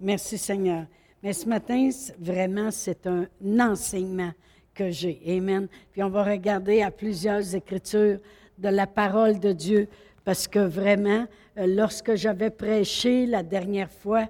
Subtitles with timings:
[0.00, 0.84] Merci Seigneur.
[1.22, 1.88] Mais ce matin,
[2.20, 3.26] vraiment, c'est un
[3.58, 4.32] enseignement
[4.72, 5.20] que j'ai.
[5.26, 5.66] Amen.
[5.90, 8.20] Puis on va regarder à plusieurs écritures
[8.58, 9.88] de la parole de Dieu
[10.24, 11.26] parce que vraiment,
[11.56, 14.28] euh, lorsque j'avais prêché la dernière fois,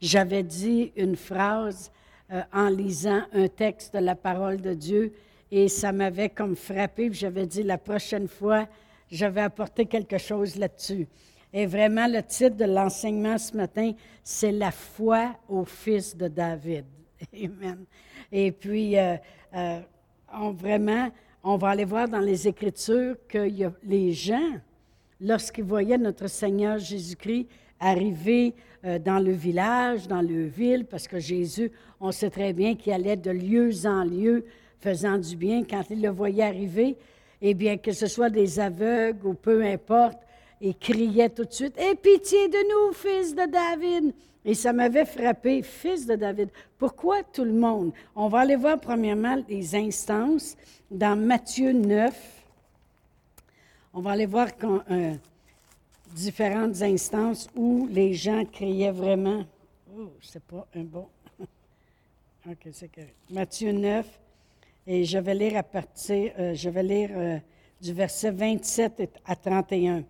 [0.00, 1.90] j'avais dit une phrase
[2.32, 5.12] euh, en lisant un texte de la parole de Dieu
[5.50, 7.10] et ça m'avait comme frappé.
[7.12, 8.66] J'avais dit la prochaine fois,
[9.10, 11.06] je vais apporter quelque chose là-dessus.
[11.52, 13.92] Et vraiment, le titre de l'enseignement ce matin,
[14.22, 16.84] c'est La foi au Fils de David.
[17.34, 17.84] Amen.
[18.30, 19.16] Et puis, euh,
[19.54, 19.80] euh,
[20.32, 21.10] on, vraiment,
[21.42, 23.50] on va aller voir dans les Écritures que
[23.82, 24.58] les gens,
[25.20, 27.48] lorsqu'ils voyaient notre Seigneur Jésus-Christ
[27.80, 28.54] arriver
[28.84, 32.92] euh, dans le village, dans le ville, parce que Jésus, on sait très bien qu'il
[32.92, 34.44] allait de lieu en lieu
[34.78, 35.64] faisant du bien.
[35.68, 36.96] Quand ils le voyaient arriver,
[37.42, 40.18] eh bien, que ce soit des aveugles ou peu importe,
[40.60, 44.14] il criait tout de suite Aie pitié de nous, fils de David.
[44.44, 46.48] Et ça m'avait frappé, fils de David.
[46.78, 47.92] Pourquoi tout le monde?
[48.16, 50.56] On va aller voir premièrement les instances
[50.90, 52.40] dans Matthieu 9.
[53.92, 54.48] On va aller voir
[54.90, 55.14] euh,
[56.14, 59.44] différentes instances où les gens criaient vraiment.
[59.94, 61.06] Oh, c'est pas un bon.
[62.48, 63.16] OK, c'est correct.
[63.30, 64.06] Matthieu 9.
[64.86, 67.38] Et je vais lire à partir, euh, je vais lire euh,
[67.80, 70.04] du verset 27 à 31.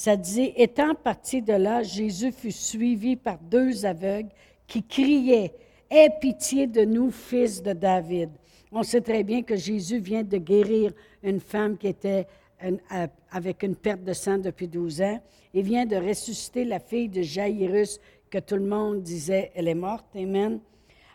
[0.00, 4.30] Ça dit, étant parti de là, Jésus fut suivi par deux aveugles
[4.66, 5.52] qui criaient,
[5.90, 8.30] Aie pitié de nous, fils de David.
[8.72, 10.92] On sait très bien que Jésus vient de guérir
[11.22, 12.26] une femme qui était
[12.64, 15.20] euh, avec une perte de sang depuis 12 ans.
[15.52, 19.74] Il vient de ressusciter la fille de Jairus que tout le monde disait, elle est
[19.74, 20.06] morte.
[20.16, 20.60] Amen.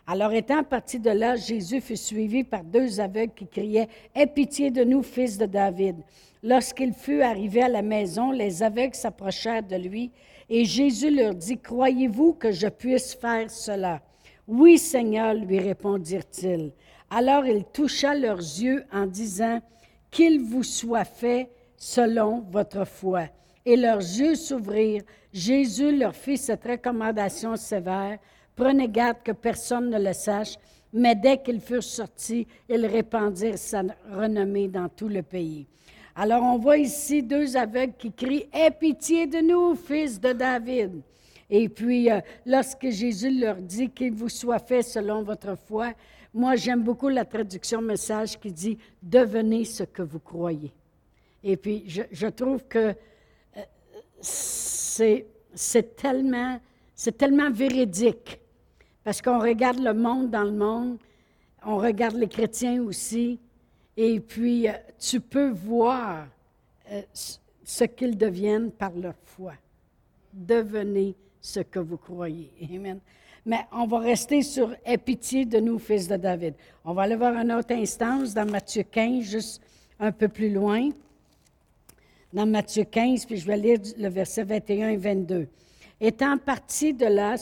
[0.06, 4.70] Alors étant parti de là, Jésus fut suivi par deux aveugles qui criaient, Aie pitié
[4.70, 5.96] de nous, fils de David.
[6.42, 10.12] Lorsqu'il fut arrivé à la maison, les aveugles s'approchèrent de lui
[10.48, 14.00] et Jésus leur dit, Croyez-vous que je puisse faire cela?
[14.46, 16.72] Oui, Seigneur, lui répondirent-ils.
[17.10, 19.60] Alors il toucha leurs yeux en disant,
[20.10, 23.24] Qu'il vous soit fait selon votre foi.
[23.64, 25.02] Et leurs yeux s'ouvrirent.
[25.32, 28.18] Jésus leur fit cette recommandation sévère.
[28.54, 30.54] Prenez garde que personne ne le sache,
[30.92, 35.66] mais dès qu'ils furent sortis, ils répandirent sa renommée dans tout le pays.
[36.18, 41.02] Alors on voit ici deux aveugles qui crient Aie pitié de nous, fils de David.
[41.50, 45.92] Et puis, euh, lorsque Jésus leur dit qu'il vous soit fait selon votre foi,
[46.32, 50.72] moi j'aime beaucoup la traduction message qui dit Devenez ce que vous croyez.
[51.44, 52.94] Et puis, je, trouve que
[53.58, 53.62] euh,
[54.20, 56.58] c'est tellement,
[57.18, 58.40] tellement véridique
[59.04, 60.96] parce qu'on regarde le monde dans le monde,
[61.64, 63.38] on regarde les chrétiens aussi,
[63.96, 66.26] et puis euh, tu peux voir
[66.90, 67.02] euh,
[67.64, 69.54] ce qu'ils deviennent par leur foi.
[70.32, 72.50] Devenez ce que vous croyez.
[72.74, 73.00] Amen.
[73.44, 76.54] Mais on va rester sur Aie pitié de nous, fils de David.
[76.84, 79.62] On va aller voir une autre instance dans Matthieu 15, juste
[80.00, 80.90] un peu plus loin.
[82.32, 85.48] Dans Matthieu 15, puis je vais lire le verset 21 et 22.
[86.00, 87.36] Étant parti de là,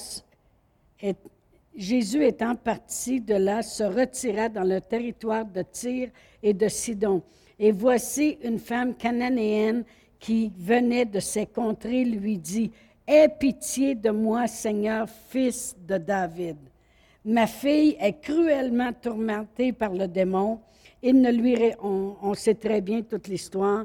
[1.77, 6.09] Jésus étant parti de là, se retira dans le territoire de Tyr
[6.43, 7.23] et de Sidon.
[7.59, 9.85] Et voici une femme cananéenne
[10.19, 12.71] qui venait de ces contrées lui dit,
[13.07, 16.57] Aie pitié de moi, Seigneur, fils de David.
[17.25, 20.61] Ma fille est cruellement tourmentée par le démon.
[21.03, 23.85] Il ne lui, on, on sait très bien toute l'histoire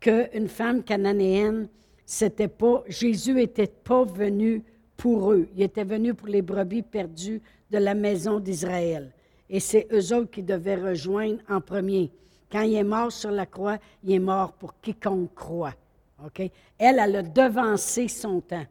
[0.00, 1.68] qu'une femme cananéenne,
[2.04, 4.62] c'était pas, Jésus n'était pas venu
[4.96, 5.48] pour eux.
[5.54, 9.12] Il était venu pour les brebis perdues de la maison d'Israël.
[9.48, 12.10] Et c'est eux autres qui devaient rejoindre en premier.
[12.50, 15.74] Quand il est mort sur la croix, il est mort pour quiconque croit.
[16.38, 18.64] Elle, elle a devancé son temps.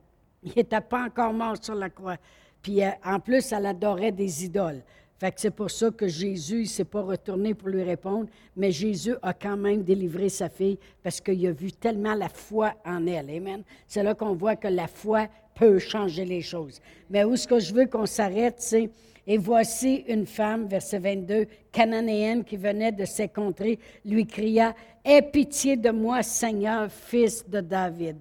[0.43, 2.17] Il n'était pas encore mort sur la croix.
[2.61, 4.81] Puis euh, en plus, elle adorait des idoles.
[5.17, 8.71] Fait que c'est pour ça que Jésus ne s'est pas retourné pour lui répondre, mais
[8.71, 13.07] Jésus a quand même délivré sa fille parce qu'il a vu tellement la foi en
[13.07, 13.29] elle.
[13.29, 13.63] Amen.
[13.87, 16.81] C'est là qu'on voit que la foi peut changer les choses.
[17.09, 18.89] Mais où ce que je veux qu'on s'arrête, c'est
[19.27, 25.21] et voici une femme, verset 22, cananéenne qui venait de ces contrées, lui cria Aie
[25.21, 28.17] pitié de moi, Seigneur, fils de David.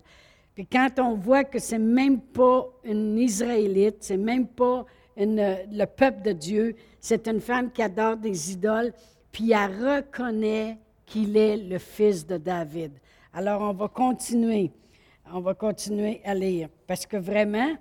[0.54, 4.86] Puis quand on voit que c'est même pas une Israélite, c'est même pas
[5.16, 8.92] le peuple de Dieu, c'est une femme qui adore des idoles,
[9.30, 12.92] puis elle reconnaît qu'il est le fils de David.
[13.32, 14.70] Alors on va continuer
[15.32, 16.68] on va continuer à lire.
[16.86, 17.72] Parce que vraiment,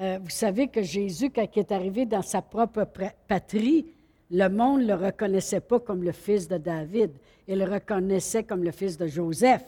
[0.00, 2.86] euh, vous savez que Jésus, quand il est arrivé dans sa propre
[3.28, 3.86] patrie,
[4.30, 7.12] le monde ne le reconnaissait pas comme le fils de David.
[7.46, 9.64] Il le reconnaissait comme le fils de Joseph.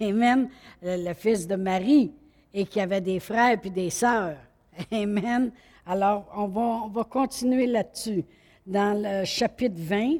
[0.00, 0.48] Et même
[0.82, 2.12] le fils de Marie,
[2.52, 4.36] et qui avait des frères puis des sœurs.
[4.92, 5.50] Amen.
[5.86, 8.24] Alors, on va, on va continuer là-dessus.
[8.66, 10.18] Dans le chapitre 20,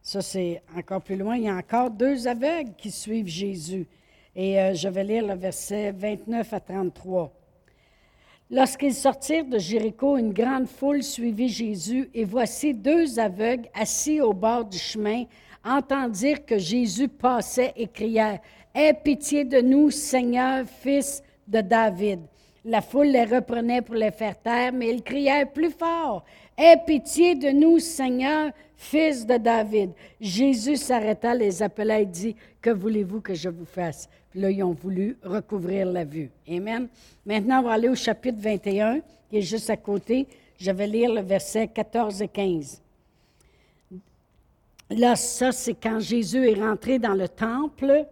[0.00, 3.86] ça c'est encore plus loin, il y a encore deux aveugles qui suivent Jésus.
[4.36, 7.32] Et euh, je vais lire le verset 29 à 33.
[8.50, 14.32] Lorsqu'ils sortirent de Jéricho, une grande foule suivit Jésus, et voici deux aveugles assis au
[14.32, 15.24] bord du chemin
[15.64, 18.40] entendirent que Jésus passait et crièrent
[18.74, 22.20] Aie pitié de nous, Seigneur, fils de David.
[22.64, 26.24] La foule les reprenait pour les faire taire, mais ils crièrent plus fort
[26.56, 29.90] Aie pitié de nous, Seigneur, fils de David.
[30.20, 34.08] Jésus s'arrêta, les appela et dit Que voulez-vous que je vous fasse?
[34.30, 36.30] Puis là, ils ont voulu recouvrir la vue.
[36.48, 36.88] Amen.
[37.26, 40.28] Maintenant, on va aller au chapitre 21, qui est juste à côté.
[40.58, 42.80] Je vais lire le verset 14 et 15.
[44.90, 48.06] Là, ça, c'est quand Jésus est rentré dans le temple.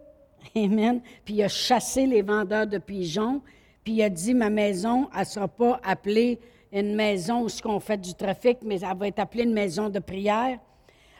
[0.55, 0.99] Amen.
[1.23, 3.41] Puis il a chassé les vendeurs de pigeons.
[3.83, 6.39] Puis il a dit Ma maison, elle ne sera pas appelée
[6.71, 9.99] une maison où on fait du trafic, mais elle va être appelée une maison de
[9.99, 10.57] prière.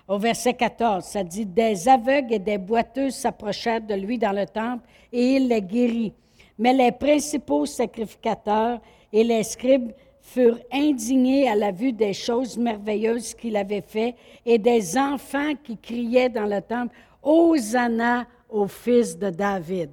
[0.07, 4.45] Au verset 14, ça dit Des aveugles et des boiteuses s'approchèrent de lui dans le
[4.45, 6.13] temple et il les guérit.
[6.57, 8.79] Mais les principaux sacrificateurs
[9.11, 14.57] et les scribes furent indignés à la vue des choses merveilleuses qu'il avait faites et
[14.57, 19.89] des enfants qui criaient dans le temple Hosanna au fils de David.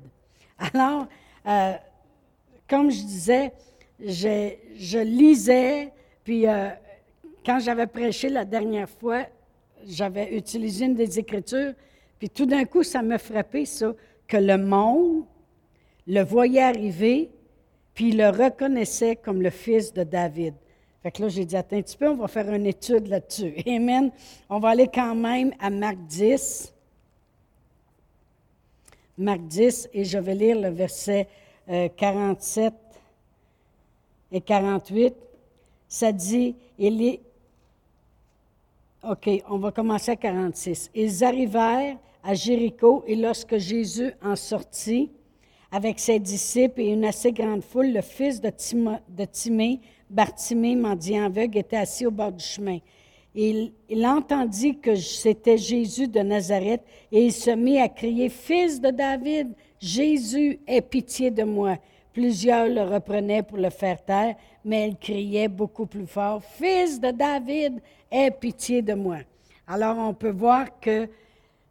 [0.58, 1.06] Alors,
[1.46, 1.72] euh,
[2.70, 3.52] comme je disais,
[3.98, 6.68] je, lisais, puis euh,
[7.44, 9.26] quand j'avais prêché la dernière fois,
[9.84, 11.74] j'avais utilisé une des Écritures,
[12.20, 13.92] puis tout d'un coup, ça me frappait, ça,
[14.28, 15.24] que le monde
[16.06, 17.30] le voyait arriver,
[17.92, 20.54] puis il le reconnaissait comme le fils de David.
[21.02, 23.54] Fait que là, j'ai dit, attends un petit peu, on va faire une étude là-dessus.
[23.66, 24.12] Amen.
[24.48, 26.72] On va aller quand même à Marc 10.
[29.18, 31.26] Marc 10, et je vais lire le verset
[31.96, 32.76] 47 euh,
[34.32, 35.14] et 48.
[35.88, 37.20] Ça dit, il.
[39.08, 40.90] OK, on va commencer à 46.
[40.94, 45.10] Ils arrivèrent à Jéricho, et lorsque Jésus en sortit,
[45.72, 48.50] avec ses disciples et une assez grande foule, le fils de,
[49.24, 49.80] Timée,
[50.10, 52.78] Bartimée, mendiant aveugle, était assis au bord du chemin.
[53.34, 53.72] Il
[54.04, 56.82] entendit que c'était Jésus de Nazareth
[57.12, 61.78] et il se mit à crier, Fils de David, Jésus, aie pitié de moi.
[62.12, 64.34] Plusieurs le reprenaient pour le faire taire,
[64.64, 67.80] mais il criait beaucoup plus fort, Fils de David,
[68.10, 69.18] aie pitié de moi.
[69.66, 71.08] Alors on peut voir que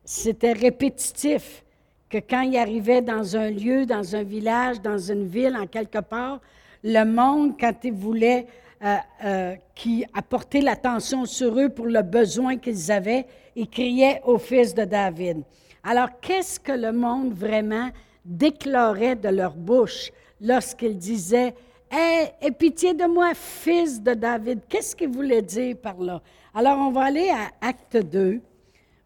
[0.03, 1.63] c'était répétitif
[2.09, 5.99] que quand il arrivait dans un lieu, dans un village, dans une ville, en quelque
[5.99, 6.39] part,
[6.83, 8.47] le monde, quand il voulait
[8.81, 8.95] euh,
[9.25, 13.25] euh, qui apporter l'attention sur eux pour le besoin qu'ils avaient,
[13.55, 15.43] il criait au fils de David.
[15.83, 17.89] Alors, qu'est-ce que le monde vraiment
[18.25, 20.11] déclarait de leur bouche
[20.41, 21.53] lorsqu'ils disaient
[21.91, 24.59] Aie pitié de moi, fils de David.
[24.69, 26.21] Qu'est-ce qu'il voulait dire par là?
[26.53, 28.39] Alors, on va aller à Acte 2.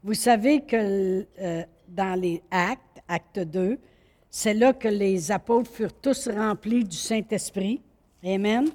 [0.04, 3.78] Vous savez que euh, dans les Actes, acte 2.
[4.30, 7.82] C'est là que les apôtres furent tous remplis du Saint-Esprit.
[8.26, 8.68] Amen.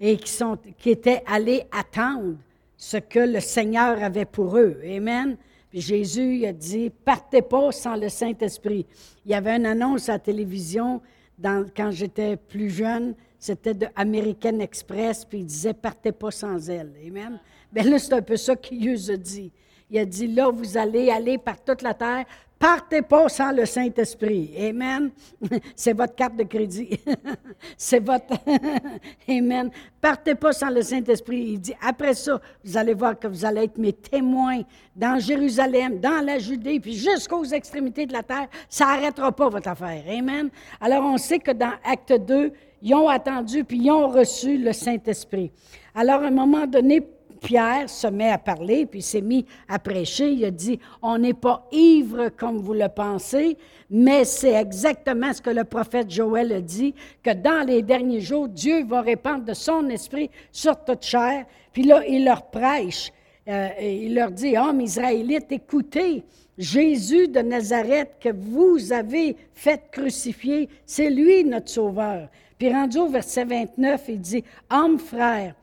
[0.00, 0.32] Et qui,
[0.78, 2.36] qui étaient allés attendre
[2.76, 4.80] ce que le Seigneur avait pour eux.
[4.84, 5.36] Amen.
[5.80, 8.86] Jésus a dit, partez pas sans le Saint-Esprit.
[9.24, 11.00] Il y avait une annonce à la télévision
[11.42, 16.92] quand j'étais plus jeune, c'était de American Express, puis il disait, partez pas sans elle.
[17.06, 17.40] Amen.
[17.72, 19.50] Bien là, c'est un peu ça qu'il nous a dit.
[19.90, 22.24] Il a dit, là, vous allez aller par toute la terre,
[22.64, 24.50] Partez pas sans le Saint-Esprit.
[24.58, 25.10] Amen.
[25.76, 26.98] C'est votre carte de crédit.
[27.76, 28.38] C'est votre.
[29.28, 29.70] Amen.
[30.00, 31.44] Partez pas sans le Saint-Esprit.
[31.46, 34.62] Il dit, après ça, vous allez voir que vous allez être mes témoins
[34.96, 38.48] dans Jérusalem, dans la Judée, puis jusqu'aux extrémités de la terre.
[38.70, 40.02] Ça n'arrêtera pas votre affaire.
[40.08, 40.48] Amen.
[40.80, 44.72] Alors, on sait que dans Acte 2, ils ont attendu, puis ils ont reçu le
[44.72, 45.52] Saint-Esprit.
[45.94, 47.06] Alors, à un moment donné,
[47.40, 50.30] Pierre se met à parler, puis s'est mis à prêcher.
[50.30, 53.56] Il a dit, on n'est pas ivre comme vous le pensez,
[53.90, 58.48] mais c'est exactement ce que le prophète Joël a dit, que dans les derniers jours,
[58.48, 61.46] Dieu va répandre de son esprit sur toute chair.
[61.72, 63.12] Puis là, il leur prêche.
[63.46, 66.24] Euh, il leur dit, hommes israélites, écoutez,
[66.56, 72.28] Jésus de Nazareth que vous avez fait crucifier, c'est lui notre sauveur.
[72.58, 75.54] Puis rendu au verset 29, il dit, hommes frères,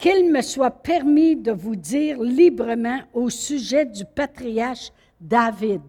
[0.00, 4.90] qu'il me soit permis de vous dire librement au sujet du patriarche
[5.20, 5.82] David,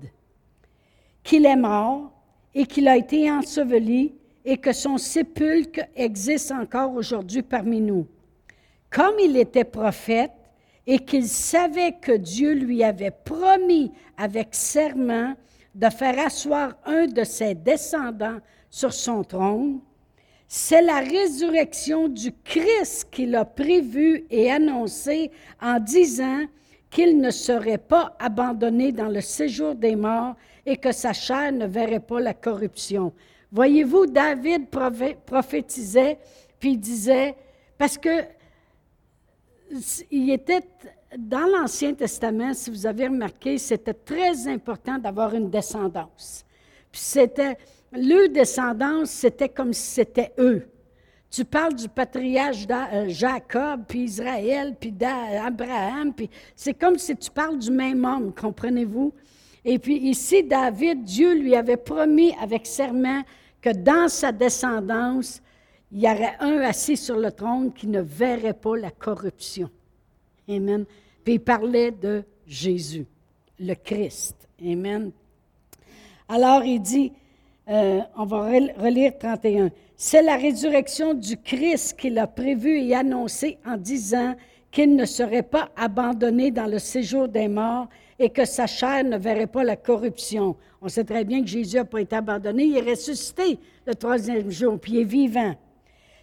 [1.23, 2.11] qu'il est mort
[2.53, 4.13] et qu'il a été enseveli
[4.43, 8.05] et que son sépulcre existe encore aujourd'hui parmi nous.
[8.89, 10.31] Comme il était prophète
[10.85, 15.35] et qu'il savait que Dieu lui avait promis avec serment
[15.73, 18.39] de faire asseoir un de ses descendants
[18.69, 19.79] sur son trône,
[20.53, 25.31] C'est la résurrection du Christ qu'il a prévu et annoncé
[25.61, 26.43] en disant
[26.89, 31.65] qu'il ne serait pas abandonné dans le séjour des morts et que sa chair ne
[31.65, 33.13] verrait pas la corruption.
[33.49, 34.67] Voyez-vous, David
[35.25, 36.19] prophétisait,
[36.59, 37.33] puis disait,
[37.77, 38.25] parce que
[40.11, 40.67] il était
[41.17, 46.43] dans l'Ancien Testament, si vous avez remarqué, c'était très important d'avoir une descendance.
[46.91, 47.57] Puis c'était,
[47.91, 50.67] le descendance, c'était comme si c'était eux.
[51.29, 57.31] Tu parles du patriarche euh, Jacob, puis Israël, puis Abraham, puis c'est comme si tu
[57.31, 59.13] parles du même homme, comprenez-vous?
[59.63, 63.21] Et puis ici, David, Dieu lui avait promis avec serment
[63.61, 65.41] que dans sa descendance,
[65.91, 69.69] il y aurait un assis sur le trône qui ne verrait pas la corruption.
[70.49, 70.85] Amen.
[71.23, 73.05] Puis il parlait de Jésus,
[73.59, 74.35] le Christ.
[74.61, 75.11] Amen.
[76.27, 77.13] Alors il dit,
[77.69, 83.59] euh, on va relire 31, c'est la résurrection du Christ qu'il a prévu et annoncé
[83.65, 84.35] en disant
[84.71, 87.87] qu'il ne serait pas abandonné dans le séjour des morts
[88.17, 90.55] et que sa chair ne verrait pas la corruption.
[90.81, 94.49] On sait très bien que Jésus n'a pas été abandonné, il est ressuscité le troisième
[94.49, 95.55] jour, puis il est vivant.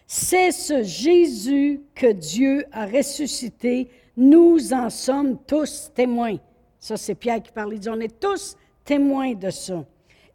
[0.06, 3.90] C'est ce Jésus que Dieu a ressuscité.
[4.16, 6.36] Nous en sommes tous témoins.
[6.80, 7.74] Ça, c'est Pierre qui parle.
[7.74, 9.84] Il dit, on est tous témoins de ça.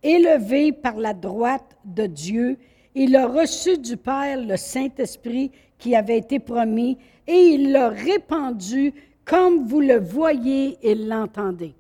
[0.04, 2.58] Élevé par la droite de Dieu,
[2.94, 8.94] il a reçu du Père le Saint-Esprit qui avait été promis et il l'a répandu
[9.26, 11.74] comme vous le voyez et l'entendez.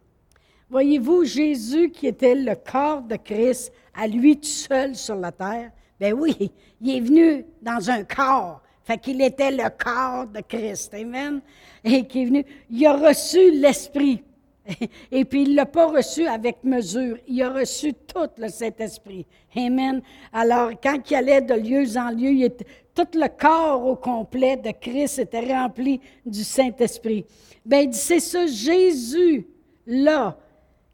[0.69, 5.71] Voyez-vous, Jésus qui était le corps de Christ, à lui tout seul sur la terre,
[5.99, 6.51] ben oui,
[6.81, 8.61] il est venu dans un corps.
[8.83, 10.93] Fait qu'il était le corps de Christ.
[10.93, 11.41] Amen.
[11.83, 14.23] Et qui est venu, il a reçu l'Esprit.
[15.11, 17.17] Et puis, il ne l'a pas reçu avec mesure.
[17.27, 19.25] Il a reçu tout le Saint-Esprit.
[19.55, 20.01] Amen.
[20.31, 22.49] Alors, quand il allait de lieu en lieu, il
[22.95, 27.25] tout le corps au complet de Christ était rempli du Saint-Esprit.
[27.65, 30.37] Bien, c'est ce Jésus-là,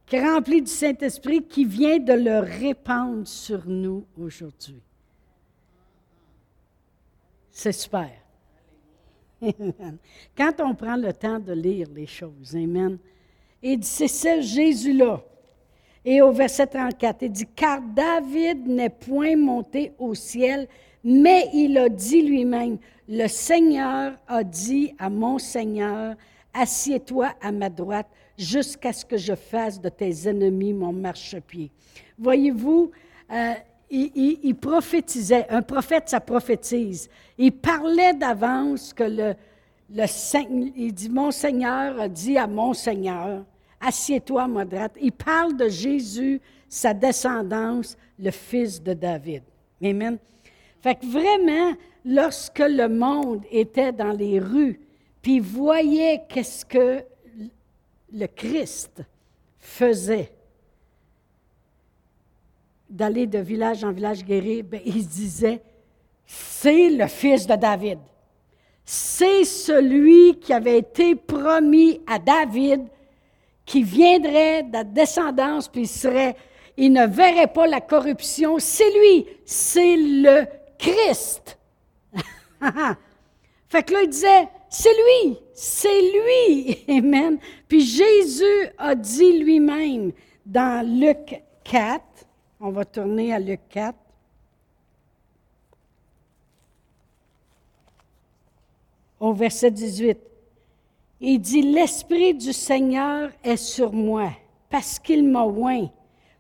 [0.06, 4.82] qui rempli du Saint-Esprit, qui vient de le répandre sur nous aujourd'hui.
[7.52, 8.12] C'est super.
[10.38, 12.98] Quand on prend le temps de lire les choses, Amen.
[13.62, 15.22] Et c'est ce Jésus-là.
[16.06, 20.68] Et au verset 34, il dit, car David n'est point monté au ciel,
[21.04, 26.16] mais il a dit lui-même, le Seigneur a dit à mon Seigneur,
[26.54, 31.72] assieds-toi à ma droite jusqu'à ce que je fasse de tes ennemis mon marchepied.
[32.18, 32.92] Voyez-vous,
[33.32, 33.54] euh,
[33.90, 35.48] il, prophétisait.
[35.50, 37.10] Un prophète, ça prophétise.
[37.38, 39.36] Il parlait d'avance que le,
[39.92, 40.06] le
[40.76, 43.44] il dit, mon Seigneur a dit à mon Seigneur,
[43.80, 44.48] assieds-toi.
[45.02, 49.44] Il parle de Jésus, sa descendance, le fils de David.
[49.84, 50.18] Amen.
[50.82, 54.80] Fait que vraiment, lorsque le monde était dans les rues,
[55.22, 57.04] puis voyait qu'est-ce que
[58.12, 59.02] le Christ
[59.60, 60.32] faisait,
[62.90, 65.62] d'aller de village en village guérir, ben, il disait,
[66.26, 68.00] c'est le fils de David.
[68.92, 72.88] C'est celui qui avait été promis à David,
[73.64, 76.36] qui viendrait de la descendance, puis il serait,
[76.76, 78.58] il ne verrait pas la corruption.
[78.58, 80.48] C'est lui, c'est le
[80.80, 81.60] Christ.
[83.70, 86.84] fait que là, il disait, c'est lui, c'est lui.
[86.98, 87.38] Amen.
[87.68, 90.14] Puis Jésus a dit lui-même
[90.48, 92.02] dans Luc 4,
[92.60, 93.94] on va tourner à Luc 4.
[99.30, 100.18] Au verset 18.
[101.22, 104.32] Il dit, L'Esprit du Seigneur est sur moi,
[104.72, 105.88] parce qu'il m'a oint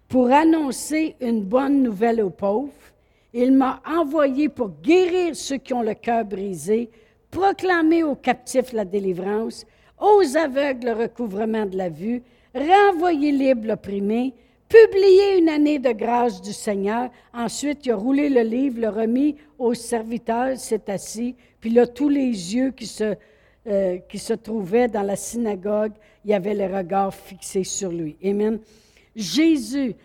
[0.07, 2.73] pour annoncer une bonne nouvelle aux pauvres.
[3.31, 6.89] Il m'a envoyé pour guérir ceux qui ont le cœur brisé,
[7.29, 9.67] proclamer aux captifs la délivrance,
[9.99, 12.23] aux aveugles le recouvrement de la vue,
[12.55, 14.33] renvoyer libre l'opprimé,
[14.69, 17.09] publié une année de grâce du Seigneur.
[17.33, 21.35] Ensuite, il a roulé le livre, le remis au serviteur, s'est assis.
[21.59, 23.15] Puis là, tous les yeux qui se,
[23.67, 28.15] euh, qui se trouvaient dans la synagogue, il y avait les regards fixés sur lui.
[28.23, 28.59] Amen.
[29.15, 29.95] Jésus,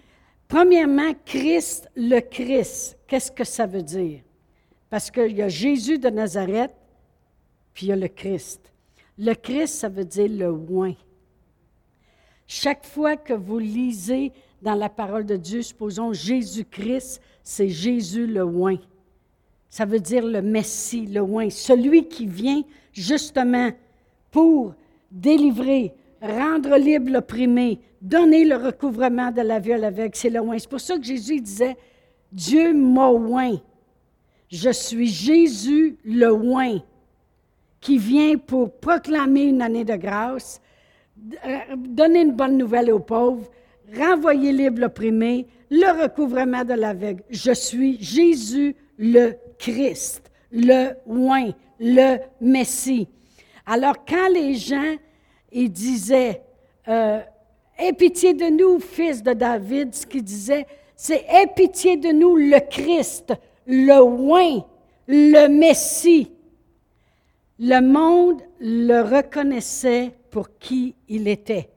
[0.48, 2.96] premièrement, Christ, le Christ.
[3.06, 4.20] Qu'est-ce que ça veut dire?
[4.88, 6.72] Parce qu'il y a Jésus de Nazareth,
[7.74, 8.72] puis il y a le Christ.
[9.18, 10.94] Le Christ, ça veut dire le oint.
[12.46, 14.32] Chaque fois que vous lisez
[14.64, 18.78] dans la parole de Dieu, supposons Jésus-Christ, c'est Jésus le oint.
[19.68, 23.70] Ça veut dire le Messie, le oint, celui qui vient justement
[24.30, 24.74] pour
[25.10, 25.92] délivrer,
[26.22, 30.58] rendre libre l'opprimé, donner le recouvrement de la à l'aveugle, c'est le oint.
[30.58, 31.76] C'est pour ça que Jésus disait,
[32.32, 33.60] Dieu m'a oint.
[34.48, 36.78] Je suis Jésus le oint
[37.82, 40.62] qui vient pour proclamer une année de grâce,
[41.46, 43.50] euh, donner une bonne nouvelle aux pauvres,
[43.96, 47.22] renvoyer libre l'opprimé, le recouvrement de l'aveugle.
[47.30, 51.50] Je suis Jésus le Christ, le oint,
[51.80, 53.08] le Messie.
[53.66, 54.96] Alors quand les gens
[55.50, 56.42] ils disaient
[56.88, 57.20] euh,
[57.78, 62.36] Aie pitié de nous, fils de David, ce qu'ils disaient, c'est Aie pitié de nous,
[62.36, 63.32] le Christ,
[63.66, 64.64] le oint,
[65.08, 66.30] le Messie.
[67.58, 71.70] Le monde le reconnaissait pour qui il était.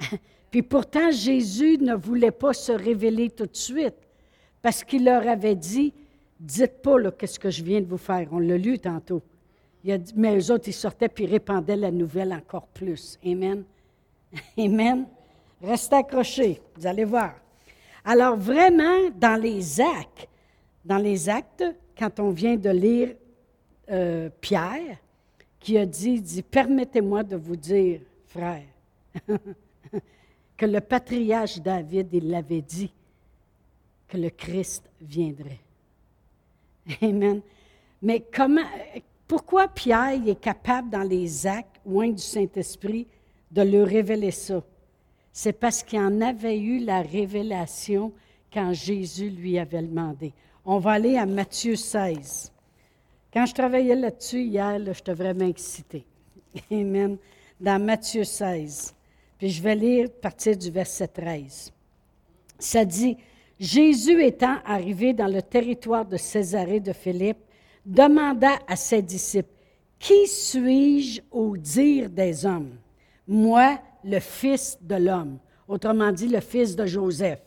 [0.56, 3.96] Puis pourtant, Jésus ne voulait pas se révéler tout de suite
[4.62, 5.92] parce qu'il leur avait dit,
[6.40, 8.26] dites pas qu'est-ce que je viens de vous faire?
[8.32, 9.20] On l'a lu tantôt.
[9.84, 13.18] mais eux autres, ils sortaient puis répandaient la nouvelle encore plus.
[13.22, 13.64] Amen.
[14.58, 15.04] Amen.
[15.60, 17.34] Restez accrochés, vous allez voir.
[18.02, 20.26] Alors vraiment, dans les actes,
[20.86, 21.64] dans les actes,
[21.98, 23.10] quand on vient de lire
[23.90, 24.96] euh, Pierre,
[25.60, 28.64] qui a dit, dit Permettez-moi de vous dire, frère,
[30.56, 32.92] que le patriarche David, il l'avait dit,
[34.08, 35.60] que le Christ viendrait.
[37.02, 37.40] Amen.
[38.00, 38.62] Mais comment,
[39.26, 43.06] pourquoi Pierre est capable dans les actes, loin du Saint-Esprit,
[43.50, 44.62] de leur révéler ça?
[45.32, 48.12] C'est parce qu'il en avait eu la révélation
[48.52, 50.32] quand Jésus lui avait demandé.
[50.64, 52.52] On va aller à Matthieu 16.
[53.32, 55.50] Quand je travaillais là-dessus hier, là, j'étais vraiment.
[56.70, 57.18] Amen.
[57.60, 58.95] Dans Matthieu 16.
[59.38, 61.72] Puis je vais lire à partir du verset 13.
[62.58, 63.16] Ça dit
[63.58, 67.38] Jésus étant arrivé dans le territoire de Césarée de Philippe,
[67.84, 69.48] demanda à ses disciples
[69.98, 72.76] Qui suis-je au dire des hommes?
[73.26, 77.40] Moi, le Fils de l'homme, autrement dit, le Fils de Joseph.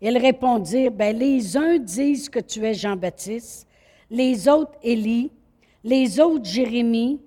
[0.00, 3.66] Ils répondirent ben, Les uns disent que tu es Jean-Baptiste
[4.10, 5.30] les autres Élie,
[5.84, 7.20] les autres Jérémie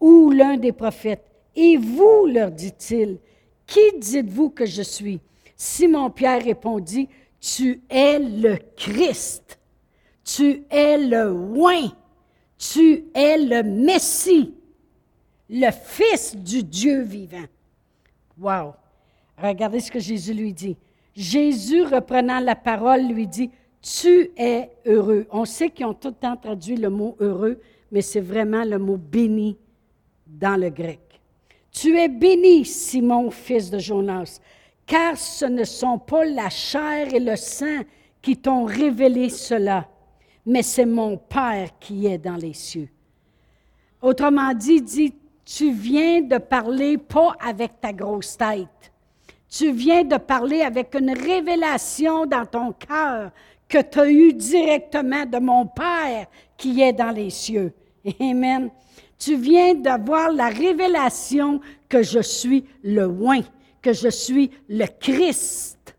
[0.00, 1.29] ou l'un des prophètes.
[1.56, 3.18] Et vous, leur dit-il,
[3.66, 5.20] qui dites-vous que je suis?
[5.56, 7.08] Simon-Pierre répondit,
[7.40, 9.58] Tu es le Christ,
[10.24, 11.92] tu es le oint,
[12.58, 14.54] tu es le Messie,
[15.48, 17.46] le Fils du Dieu vivant.
[18.38, 18.74] Wow!
[19.36, 20.76] Regardez ce que Jésus lui dit.
[21.14, 23.50] Jésus, reprenant la parole, lui dit,
[23.82, 25.26] tu es heureux.
[25.30, 27.60] On sait qu'ils ont tout le temps traduit le mot heureux,
[27.90, 29.56] mais c'est vraiment le mot béni
[30.26, 31.00] dans le grec.
[31.72, 34.40] Tu es béni, Simon, fils de Jonas,
[34.86, 37.82] car ce ne sont pas la chair et le sang
[38.20, 39.88] qui t'ont révélé cela,
[40.44, 42.88] mais c'est mon Père qui est dans les cieux.
[44.02, 48.92] Autrement dit, dit, tu viens de parler pas avec ta grosse tête.
[49.48, 53.30] Tu viens de parler avec une révélation dans ton cœur
[53.68, 57.72] que tu as eu directement de mon Père qui est dans les cieux.
[58.20, 58.70] Amen.
[59.20, 63.42] Tu viens d'avoir la révélation que je suis le oint,
[63.82, 65.94] que je suis le Christ.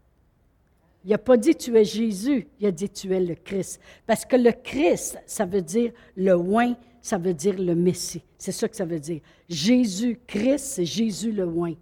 [1.06, 3.80] Il n'a pas dit tu es Jésus, il a dit tu es le Christ.
[4.08, 8.24] Parce que le Christ, ça veut dire le oint, ça veut dire le Messie.
[8.40, 9.22] C'est ça que ça veut dire.
[9.48, 11.76] Jésus, Christ, c'est Jésus le oint.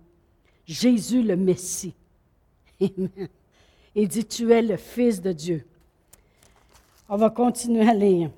[0.66, 1.94] Jésus le Messie.
[2.82, 3.30] Amen.
[3.96, 5.66] Il dit tu es le Fils de Dieu.
[7.08, 8.30] On va continuer à lire.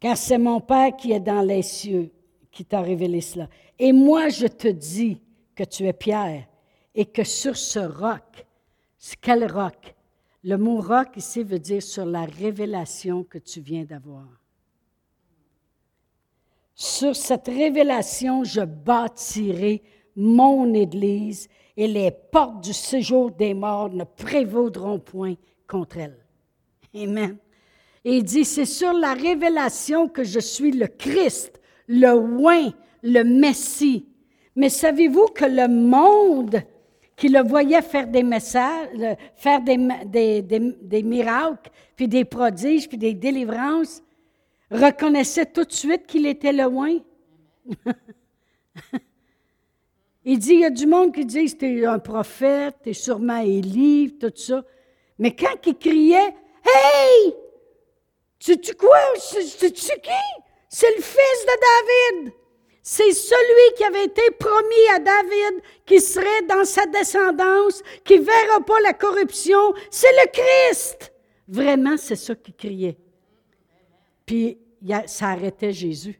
[0.00, 2.10] Car c'est mon Père qui est dans les cieux
[2.50, 3.48] qui t'a révélé cela.
[3.78, 5.20] Et moi, je te dis
[5.54, 6.48] que tu es Pierre
[6.94, 8.46] et que sur ce roc,
[9.20, 9.94] quel roc?
[10.42, 14.26] Le mot roc ici veut dire sur la révélation que tu viens d'avoir.
[16.74, 19.82] Sur cette révélation, je bâtirai
[20.16, 25.34] mon Église et les portes du séjour des morts ne prévaudront point
[25.66, 26.26] contre elle.
[26.94, 27.36] Amen.
[28.04, 33.22] Et il dit, c'est sur la révélation que je suis le Christ, le oint, le
[33.22, 34.06] Messie.
[34.56, 36.62] Mais savez-vous que le monde
[37.16, 38.88] qui le voyait faire des messages,
[39.36, 44.02] faire des, miracles, puis des prodiges, puis des délivrances,
[44.70, 46.98] reconnaissait tout de suite qu'il était le oint?
[50.24, 54.16] il dit, il y a du monde qui dit, c'était un prophète, es sûrement Élie,
[54.18, 54.64] tout ça.
[55.18, 56.34] Mais quand il criait,
[56.64, 57.34] Hey!
[58.40, 58.98] Tu-tu quoi?
[59.18, 60.10] C'est-tu qui?
[60.68, 62.34] C'est le fils de David.
[62.82, 68.24] C'est celui qui avait été promis à David, qui serait dans sa descendance, qui ne
[68.24, 69.74] verra pas la corruption.
[69.90, 71.12] C'est le Christ.
[71.46, 72.96] Vraiment, c'est ça qu'il criait.
[74.24, 74.58] Puis,
[75.06, 76.18] ça arrêtait Jésus.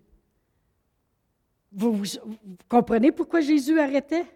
[1.73, 2.03] Vous,
[2.69, 4.27] comprenez pourquoi Jésus arrêtait?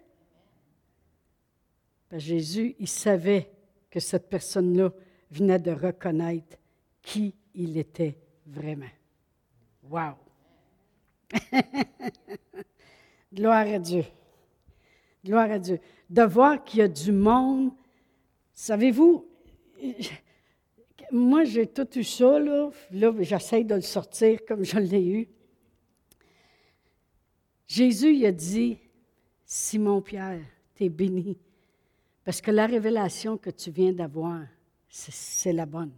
[2.12, 3.50] Jésus, il savait
[3.90, 4.92] que cette personne-là
[5.30, 6.56] venait de reconnaître
[7.02, 8.90] qui il était vraiment.
[9.88, 10.14] Wow!
[13.32, 14.04] Gloire à Dieu.
[15.24, 15.80] Gloire à Dieu.
[16.08, 17.72] De voir qu'il y a du monde.
[18.52, 19.26] Savez-vous,
[21.12, 22.70] moi j'ai tout eu ça, là.
[23.20, 25.28] J'essaie de le sortir comme je l'ai eu.
[27.66, 28.78] Jésus, il a dit
[29.44, 30.40] Simon-Pierre,
[30.74, 31.36] tu es béni.
[32.24, 34.42] Parce que la révélation que tu viens d'avoir,
[34.88, 35.92] c'est la bonne.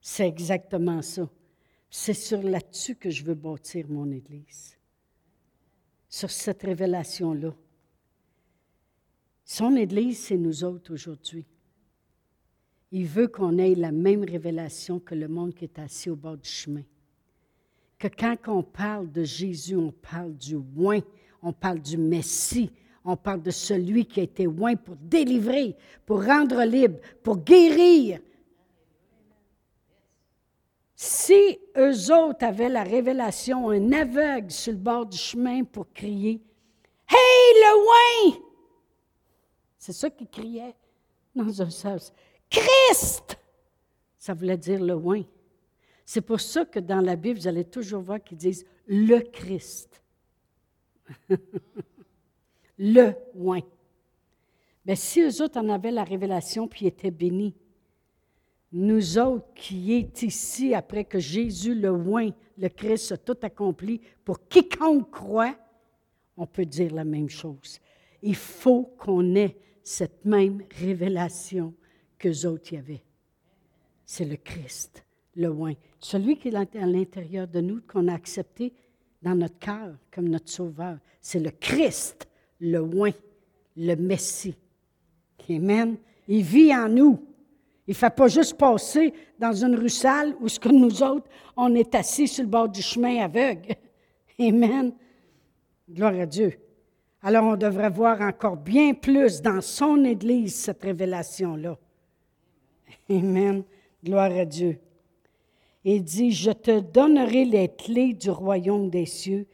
[0.00, 1.28] C'est exactement ça.
[1.90, 4.78] C'est sur là-dessus que je veux bâtir mon Église.
[6.08, 7.54] Sur cette révélation-là.
[9.44, 11.44] Son Église, c'est nous autres aujourd'hui.
[12.92, 16.36] Il veut qu'on ait la même révélation que le monde qui est assis au bord
[16.36, 16.82] du chemin.
[17.98, 21.02] Que quand on parle de Jésus, on parle du oint,
[21.42, 22.72] on parle du Messie,
[23.04, 28.20] on parle de celui qui a été oint pour délivrer, pour rendre libre, pour guérir,
[31.02, 36.42] si eux autres avaient la révélation, un aveugle sur le bord du chemin pour crier
[37.08, 38.38] Hey, le oin!
[39.78, 40.74] C'est ça qu'ils criaient
[41.34, 42.12] dans un sens.
[42.50, 43.38] Christ!
[44.18, 45.22] Ça voulait dire le oin.
[46.04, 50.02] C'est pour ça que dans la Bible, vous allez toujours voir qu'ils disent le Christ.
[52.78, 53.62] le oin.
[54.84, 57.54] Mais si eux autres en avaient la révélation puis étaient bénis,
[58.72, 64.00] nous autres qui est ici après que Jésus le oint, le Christ a tout accompli,
[64.24, 65.56] pour quiconque croit,
[66.36, 67.80] on peut dire la même chose.
[68.22, 71.74] Il faut qu'on ait cette même révélation
[72.18, 73.02] que autres y avaient.
[74.04, 75.04] C'est le Christ,
[75.36, 75.74] le oint.
[75.98, 78.72] Celui qui est à l'intérieur de nous, qu'on a accepté
[79.22, 80.98] dans notre cœur comme notre sauveur.
[81.20, 82.28] C'est le Christ,
[82.60, 83.12] le oint,
[83.76, 84.56] le Messie.
[85.48, 85.96] Amen.
[86.28, 87.29] Il vit en nous.
[87.90, 91.28] Il ne fait pas juste passer dans une rue sale où ce que nous autres,
[91.56, 93.74] on est assis sur le bord du chemin aveugle.
[94.38, 94.92] Amen.
[95.90, 96.52] Gloire à Dieu.
[97.20, 101.76] Alors on devrait voir encore bien plus dans son Église cette révélation-là.
[103.10, 103.64] Amen.
[104.04, 104.78] Gloire à Dieu.
[105.82, 109.48] Il dit, je te donnerai les clés du royaume des cieux.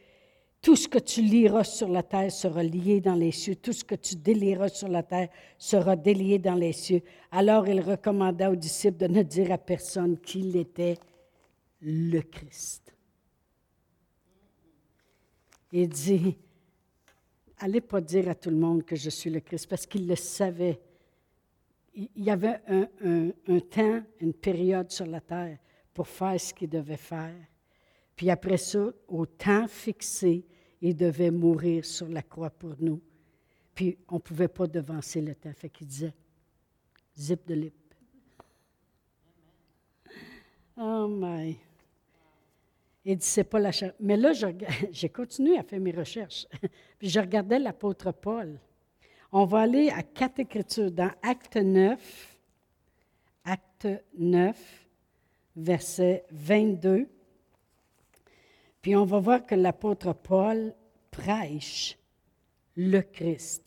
[0.66, 3.54] Tout ce que tu liras sur la terre sera lié dans les cieux.
[3.54, 7.02] Tout ce que tu délieras sur la terre sera délié dans les cieux.
[7.30, 10.98] Alors il recommanda aux disciples de ne dire à personne qu'il était
[11.82, 12.92] le Christ.
[15.70, 16.36] Il dit,
[17.58, 20.16] allez pas dire à tout le monde que je suis le Christ, parce qu'il le
[20.16, 20.80] savait.
[21.94, 22.88] Il y avait un,
[23.46, 25.58] un temps, une période sur la terre
[25.94, 27.36] pour faire ce qu'il devait faire.
[28.16, 30.44] Puis après ça, au temps fixé,
[30.80, 33.00] il devait mourir sur la croix pour nous.
[33.74, 35.52] Puis on ne pouvait pas devancer le temps.
[35.52, 36.14] Fait qu'il disait,
[37.16, 37.74] zip de lip.
[40.78, 41.56] Oh my.
[43.04, 43.70] Il dit, c'est pas la.
[44.00, 44.32] Mais là,
[44.90, 46.46] j'ai continué à faire mes recherches.
[46.98, 48.58] Puis je regardais l'apôtre Paul.
[49.32, 52.38] On va aller à quatre écritures dans Acte 9,
[53.44, 54.86] Acte 9,
[55.56, 57.08] verset 22.
[58.86, 60.72] Puis on va voir que l'apôtre Paul
[61.10, 61.98] prêche
[62.76, 63.64] le Christ.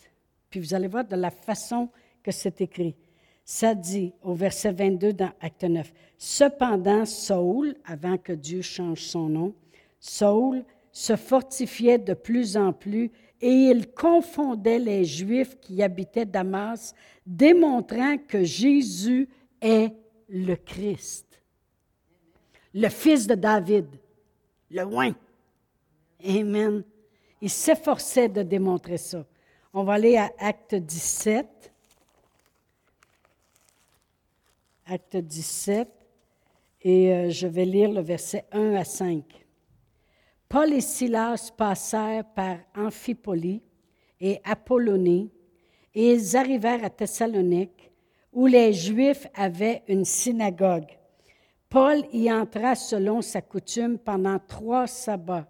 [0.50, 1.90] Puis vous allez voir de la façon
[2.24, 2.96] que c'est écrit.
[3.44, 5.92] Ça dit au verset 22 dans Acte 9.
[6.18, 9.54] Cependant, Saul, avant que Dieu change son nom,
[10.00, 16.96] Saul se fortifiait de plus en plus et il confondait les Juifs qui habitaient Damas,
[17.26, 19.28] démontrant que Jésus
[19.60, 19.92] est
[20.30, 21.42] le Christ,
[22.74, 23.86] le fils de David
[24.72, 25.14] loin.
[26.24, 26.84] Amen.
[27.42, 29.26] Il s'efforçait de démontrer ça.
[29.74, 31.72] On va aller à Acte 17.
[34.88, 35.88] Acte 17.
[36.82, 39.24] Et euh, je vais lire le verset 1 à 5.
[40.48, 43.62] Paul et Silas passèrent par Amphipolis
[44.20, 45.32] et Apollonie,
[45.94, 47.92] et ils arrivèrent à Thessalonique,
[48.34, 50.99] où les Juifs avaient une synagogue.
[51.70, 55.48] Paul y entra selon sa coutume pendant trois sabbats.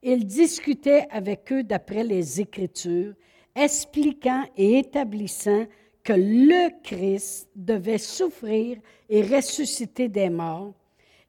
[0.00, 3.14] Il discutait avec eux d'après les Écritures,
[3.54, 5.66] expliquant et établissant
[6.04, 10.72] que le Christ devait souffrir et ressusciter des morts.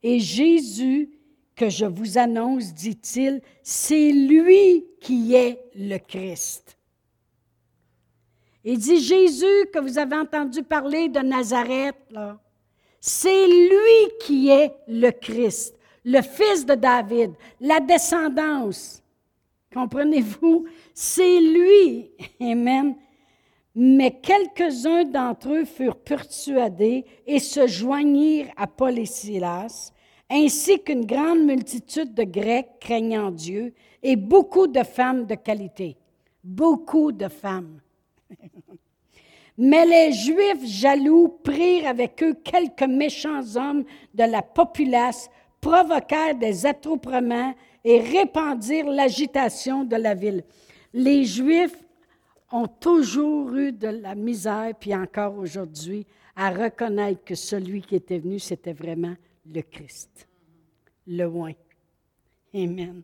[0.04, 1.10] Et Jésus,
[1.56, 6.78] que je vous annonce, dit-il, c'est lui qui est le Christ.
[8.63, 12.39] Il dit Jésus que vous avez entendu parler de Nazareth, là.
[13.10, 19.02] C'est lui qui est le Christ, le fils de David, la descendance.
[19.74, 20.65] Comprenez-vous?
[20.93, 22.12] C'est lui.
[22.41, 22.98] Amen.
[23.74, 29.93] Mais quelques-uns d'entre eux furent persuadés et se joignirent à Paul et Silas,
[30.30, 35.96] ainsi qu'une grande multitude de Grecs craignant Dieu et beaucoup de femmes de qualité.
[36.43, 37.80] Beaucoup de femmes.
[39.58, 46.65] Mais les Juifs jaloux prirent avec eux quelques méchants hommes de la populace, provoquèrent des
[46.65, 50.43] attroupements et répandirent l'agitation de la ville.
[50.93, 51.84] Les Juifs
[52.52, 58.20] ont toujours eu de la misère, puis encore aujourd'hui, à reconnaître que celui qui était
[58.20, 59.15] venu, c'était vraiment
[59.52, 60.28] le Christ,
[61.08, 61.54] le loin.
[62.54, 63.02] Amen.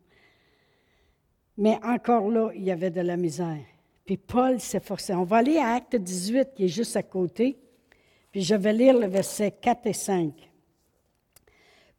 [1.57, 3.65] Mais encore là, il y avait de la misère.
[4.05, 5.13] Puis Paul forcé.
[5.13, 7.57] On va aller à Acte 18, qui est juste à côté.
[8.31, 10.33] Puis je vais lire le verset 4 et 5.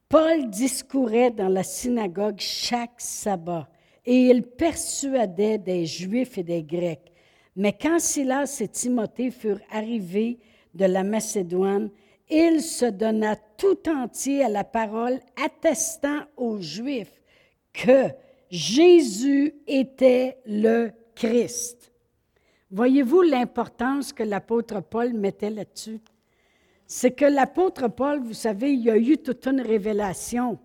[0.09, 3.69] Paul discourait dans la synagogue chaque sabbat
[4.05, 7.13] et il persuadait des Juifs et des Grecs.
[7.57, 10.39] Mais quand Silas et Timothée furent arrivés
[10.75, 11.91] de la Macédoine,
[12.29, 17.23] il se donna tout entier à la parole, attestant aux Juifs
[17.73, 18.09] que
[18.51, 21.94] Jésus était le Christ.
[22.75, 26.01] Voyez-vous l'importance que l'apôtre Paul mettait là-dessus?
[26.89, 30.59] C'est que l'apôtre Paul, vous savez, il y a eu toute une révélation.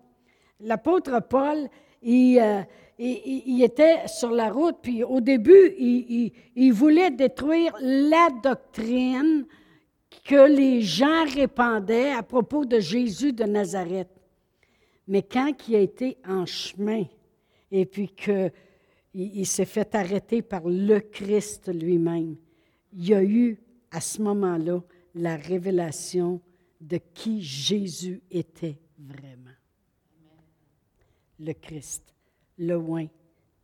[0.58, 1.68] L'apôtre Paul,
[2.02, 2.62] il, euh,
[2.98, 9.46] il, était sur la route, puis au début, il, voulait détruire la doctrine
[10.24, 14.10] que les gens répandaient à propos de Jésus de Nazareth.
[15.06, 17.04] Mais quand il a été en chemin,
[17.70, 18.50] et puis qu'il
[19.14, 22.36] il, s'est fait arrêter par le Christ lui-même,
[22.92, 23.58] il y a eu
[23.90, 24.82] à ce moment-là
[25.14, 26.40] la révélation
[26.80, 29.50] de qui Jésus était vraiment.
[31.38, 32.14] Le Christ
[32.60, 33.06] le oin,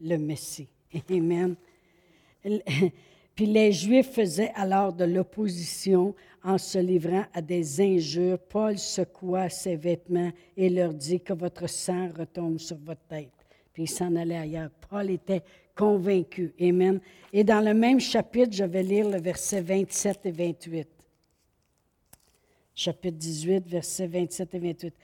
[0.01, 0.69] le Messie.
[1.11, 1.55] Amen.
[3.35, 8.39] Puis les Juifs faisaient alors de l'opposition en se livrant à des injures.
[8.39, 13.36] Paul secoua ses vêtements et leur dit que votre sang retombe sur votre tête.
[13.77, 14.71] Puis il s'en allait ailleurs.
[14.89, 15.43] Paul était
[15.75, 16.55] convaincu.
[16.59, 16.99] Amen.
[17.31, 20.89] Et dans le même chapitre, je vais lire le verset 27 et 28.
[22.75, 24.95] Chapitre 18, versets 27 et 28.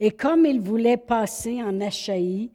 [0.00, 2.50] Et comme il voulait passer en Achaïe,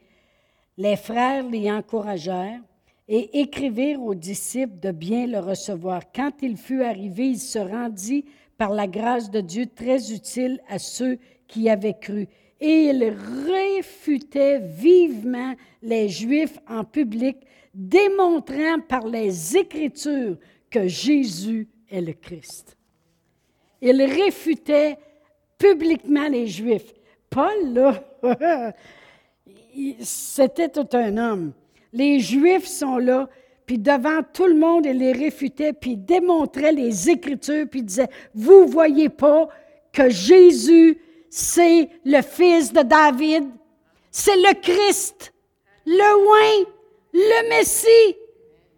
[0.79, 2.61] les frères l'y encouragèrent
[3.07, 6.11] et écrivirent aux disciples de bien le recevoir.
[6.11, 8.25] Quand il fut arrivé, il se rendit
[8.57, 12.27] par la grâce de Dieu très utile à ceux qui avaient cru.
[12.59, 13.15] Et il
[13.47, 17.37] réfutait vivement les Juifs en public,
[17.73, 20.37] démontrant par les Écritures
[20.69, 22.77] que Jésus est le Christ.
[23.81, 24.97] Il réfutait
[25.57, 26.93] publiquement les Juifs.
[27.29, 28.03] Paul, là,
[29.99, 31.53] c'était tout un homme.
[31.93, 33.29] Les Juifs sont là,
[33.65, 38.65] puis devant tout le monde, il les réfutait, puis démontrait les Écritures, puis disait, vous
[38.65, 39.49] voyez pas
[39.91, 40.97] que Jésus,
[41.29, 43.45] c'est le fils de David,
[44.11, 45.33] c'est le Christ,
[45.85, 46.65] le oin,
[47.13, 48.17] le Messie.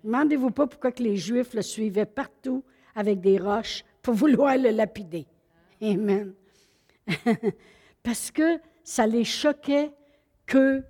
[0.04, 2.64] Demandez-vous pas pourquoi les Juifs le suivaient partout
[2.96, 5.26] avec des roches pour vouloir le lapider.
[5.82, 6.34] Amen.
[8.04, 9.92] Parce que ça les choquait
[10.46, 10.84] que,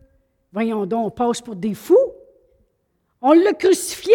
[0.52, 1.98] voyons donc, on passe pour des fous.
[3.22, 4.13] On l'a crucifié.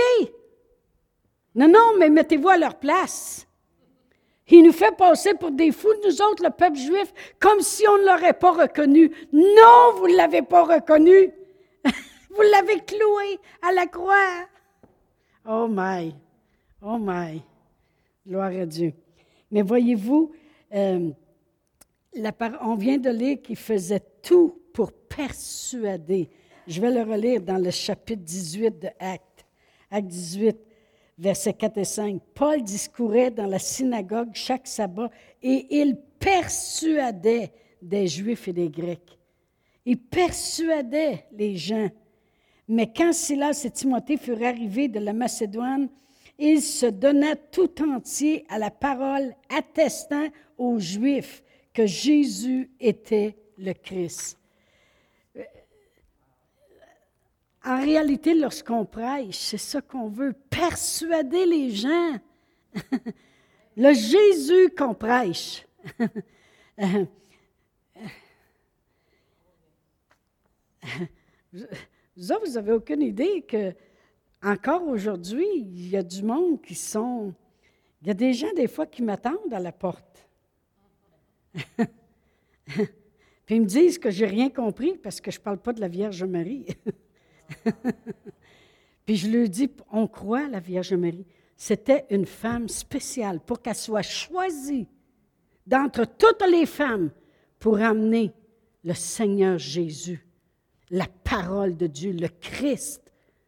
[1.55, 3.47] Non, non, mais mettez-vous à leur place.
[4.49, 7.99] Il nous fait passer pour des fous, nous autres, le peuple juif, comme si on
[7.99, 9.11] ne l'aurait pas reconnu.
[9.33, 11.31] Non, vous ne l'avez pas reconnu.
[11.85, 14.47] vous l'avez cloué à la croix.
[15.49, 16.15] Oh my,
[16.83, 17.43] oh my,
[18.27, 18.93] gloire à Dieu.
[19.51, 20.33] Mais voyez-vous,
[20.75, 21.11] euh,
[22.63, 26.29] on vient de lire qu'il faisait tout pour persuader.
[26.67, 29.47] Je vais le relire dans le chapitre 18 de Actes.
[29.91, 30.57] Acte 18,
[31.19, 32.21] versets 4 et 5.
[32.35, 35.11] Paul discourait dans la synagogue chaque sabbat
[35.43, 39.19] et il persuadait des Juifs et des Grecs.
[39.85, 41.89] Il persuadait les gens.
[42.67, 45.89] Mais quand Silas et Timothée furent arrivés de la Macédoine,
[46.39, 53.73] il se donna tout entier à la parole, attestant aux Juifs que Jésus était le
[53.73, 54.39] Christ.
[57.65, 62.19] En réalité, lorsqu'on prêche, c'est ça qu'on veut, persuader les gens.
[63.77, 65.67] Le Jésus qu'on prêche.
[72.17, 73.73] Vous, n'avez aucune idée que
[74.43, 77.33] encore aujourd'hui, il y a du monde qui sont.
[78.03, 80.29] Il y a des gens, des fois, qui m'attendent à la porte.
[82.67, 85.81] Puis ils me disent que j'ai rien compris parce que je ne parle pas de
[85.81, 86.67] la Vierge Marie.
[89.07, 91.27] Puis je lui dis, on croit la Vierge Marie.
[91.57, 94.89] c'était une femme spéciale pour qu'elle soit choisie
[95.67, 97.11] d'entre toutes les femmes
[97.59, 98.33] pour amener
[98.85, 100.27] le Seigneur Jésus,
[100.91, 103.01] la parole de Dieu, le Christ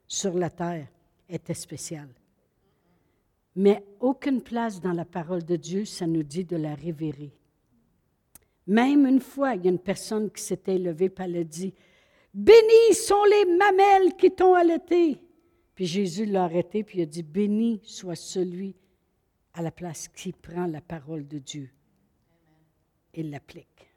[0.07, 0.87] sur la terre
[1.29, 2.09] était spéciale.
[3.55, 7.33] Mais aucune place dans la parole de Dieu, ça nous dit de la révérer.
[8.67, 11.73] Même une fois, il y a une personne qui s'était levée et elle a dit
[12.37, 15.19] Bénis sont les mamelles qui t'ont allaité.
[15.75, 18.77] Puis Jésus l'a arrêté puis il a dit Béni soit celui
[19.55, 21.71] à la place qui prend la parole de Dieu
[23.15, 23.91] et l'applique.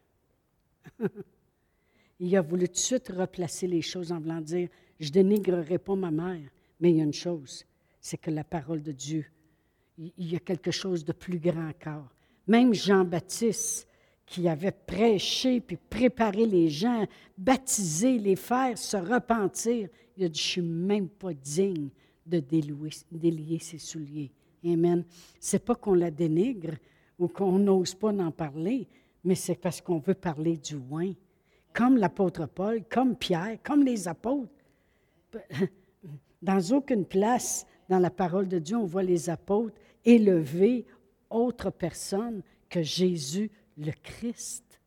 [2.19, 5.95] il a voulu tout de suite replacer les choses en voulant dire Je dénigrerai pas
[5.95, 6.49] ma mère,
[6.79, 7.65] mais il y a une chose
[8.01, 9.25] c'est que la parole de Dieu,
[9.97, 12.07] il y a quelque chose de plus grand encore.
[12.47, 13.87] Même Jean-Baptiste,
[14.29, 17.03] qui avait prêché puis préparé les gens,
[17.35, 19.89] baptisé, les faire se repentir.
[20.15, 21.89] Il a dit, je ne suis même pas digne
[22.27, 24.31] de délier ses souliers.
[24.63, 25.03] Amen.
[25.39, 26.75] C'est pas qu'on la dénigre
[27.17, 28.87] ou qu'on n'ose pas en parler,
[29.23, 31.11] mais c'est parce qu'on veut parler du loin.
[31.73, 34.51] Comme l'apôtre Paul, comme Pierre, comme les apôtres.
[36.41, 40.85] Dans aucune place dans la parole de Dieu, on voit les apôtres élever
[41.31, 44.79] autre personne que Jésus le Christ.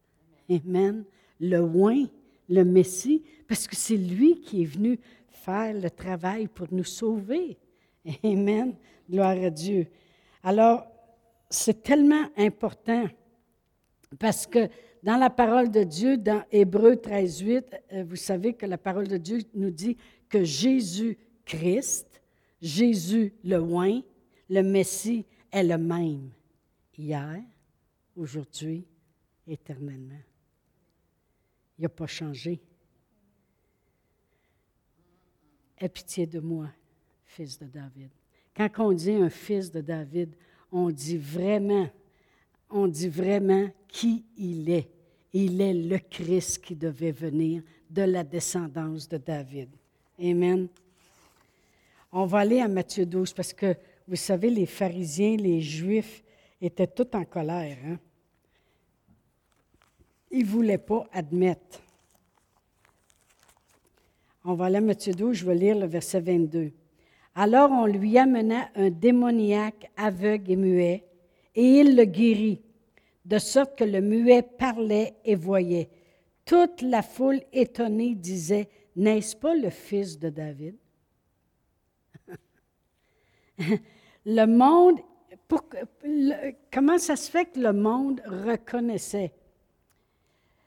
[0.50, 1.04] Amen.
[1.40, 2.04] Le oin,
[2.48, 7.58] le Messie, parce que c'est lui qui est venu faire le travail pour nous sauver.
[8.22, 8.74] Amen.
[9.10, 9.86] Gloire à Dieu.
[10.42, 10.86] Alors,
[11.50, 13.06] c'est tellement important
[14.18, 14.68] parce que
[15.02, 19.08] dans la parole de Dieu, dans Hébreu 13, 8, euh, vous savez que la parole
[19.08, 19.96] de Dieu nous dit
[20.28, 22.22] que Jésus-Christ,
[22.60, 24.00] Jésus le oin,
[24.48, 26.30] le Messie est le même
[26.96, 27.42] hier,
[28.16, 28.86] aujourd'hui,
[29.46, 30.20] éternellement.
[31.78, 32.60] Il n'a pas changé.
[35.78, 36.68] Aie pitié de moi,
[37.24, 38.10] fils de David.
[38.54, 40.34] Quand on dit un fils de David,
[40.70, 41.88] on dit vraiment,
[42.70, 44.88] on dit vraiment qui il est.
[45.32, 49.70] Il est le Christ qui devait venir de la descendance de David.
[50.20, 50.68] Amen.
[52.12, 53.74] On va aller à Matthieu 12 parce que,
[54.06, 56.21] vous savez, les pharisiens, les juifs,
[56.62, 57.76] étaient tout en colère.
[57.84, 57.98] Hein?
[60.30, 61.80] Ils ne voulaient pas admettre.
[64.44, 66.72] On va aller à Matthieu 12, je vais lire le verset 22.
[67.34, 71.04] Alors on lui amena un démoniaque aveugle et muet,
[71.54, 72.60] et il le guérit,
[73.24, 75.88] de sorte que le muet parlait et voyait.
[76.44, 80.76] Toute la foule étonnée disait, N'est-ce pas le fils de David?
[84.26, 84.98] le monde
[86.72, 89.32] comment ça se fait que le monde reconnaissait?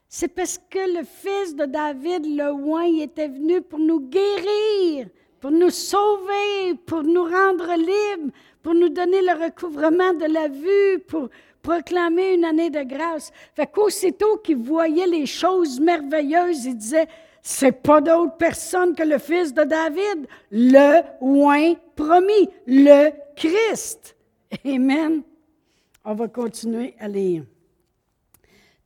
[0.08, 5.08] C'est parce que le fils de David, le oin, était venu pour nous guérir,
[5.42, 11.00] pour nous sauver, pour nous rendre libres, pour nous donner le recouvrement de la vue,
[11.08, 11.30] pour
[11.62, 13.32] proclamer une année de grâce.
[13.56, 17.08] Fait qu'aussitôt qu'il voyait les choses merveilleuses, il disait,
[17.42, 24.15] c'est pas d'autre personne que le fils de David, le oin promis, le Christ.
[24.66, 25.24] Amen.
[26.04, 27.44] On va continuer à lire.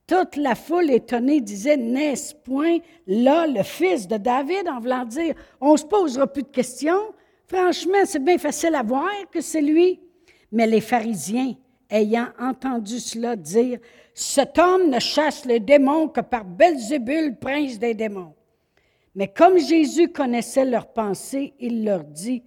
[0.07, 5.35] Toute la foule étonnée disait, n'est-ce point là le fils de David, en voulant dire,
[5.61, 7.13] on ne se posera plus de questions.
[7.45, 9.99] Franchement, c'est bien facile à voir que c'est lui.
[10.51, 11.53] Mais les pharisiens,
[11.89, 13.79] ayant entendu cela dire,
[14.15, 18.33] cet homme ne chasse les démons que par Belzébul, prince des démons.
[19.13, 22.43] Mais comme Jésus connaissait leurs pensées, il leur dit,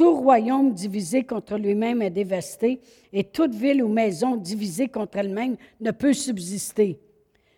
[0.00, 2.80] tout royaume divisé contre lui-même est dévasté,
[3.12, 6.98] et toute ville ou maison divisée contre elle-même ne peut subsister.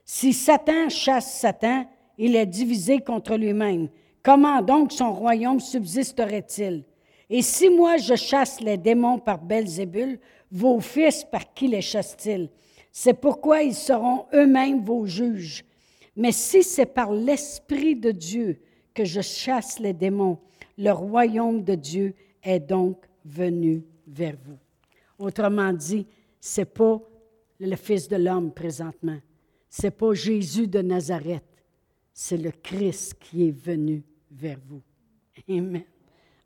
[0.05, 1.85] Si Satan chasse Satan,
[2.19, 3.87] il est divisé contre lui-même.
[4.25, 6.83] Comment donc son royaume subsisterait-il?
[7.31, 10.19] Et si moi je chasse les démons par Belzébul,
[10.51, 12.51] vos fils par qui les chassent-ils?
[12.91, 15.65] C'est pourquoi ils seront eux-mêmes vos juges.
[16.17, 18.61] Mais si c'est par l'Esprit de Dieu
[18.95, 20.39] que je chasse les démons,
[20.77, 24.59] le royaume de Dieu est donc venu vers vous.
[25.19, 26.07] Autrement dit,
[26.41, 27.01] ce n'est pas
[27.61, 29.19] le Fils de l'homme présentement.
[29.71, 31.45] Ce n'est pas Jésus de Nazareth.
[32.13, 34.83] C'est le Christ qui est venu vers vous.
[35.49, 35.85] Amen.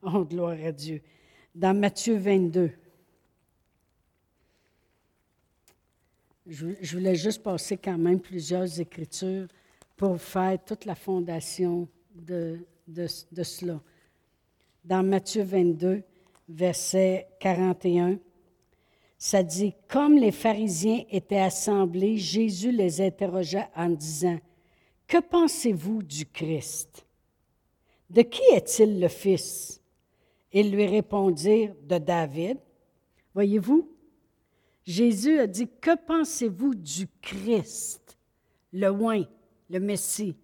[0.02, 1.00] Oh, gloire à Dieu.
[1.54, 2.70] Dans Matthieu 22,
[6.46, 9.48] je voulais juste passer quand même plusieurs écritures
[9.96, 13.80] pour faire toute la fondation de, de, de cela
[14.86, 16.02] dans Matthieu 22,
[16.48, 18.18] verset 41,
[19.18, 24.38] ça dit, comme les pharisiens étaient assemblés, Jésus les interrogea en disant,
[25.06, 27.06] Que pensez-vous du Christ?
[28.10, 29.80] De qui est-il le Fils?
[30.52, 32.58] Ils lui répondirent de David.
[33.34, 33.90] Voyez-vous,
[34.84, 38.16] Jésus a dit, que pensez-vous du Christ,
[38.72, 39.24] le oint,
[39.68, 40.36] le Messie?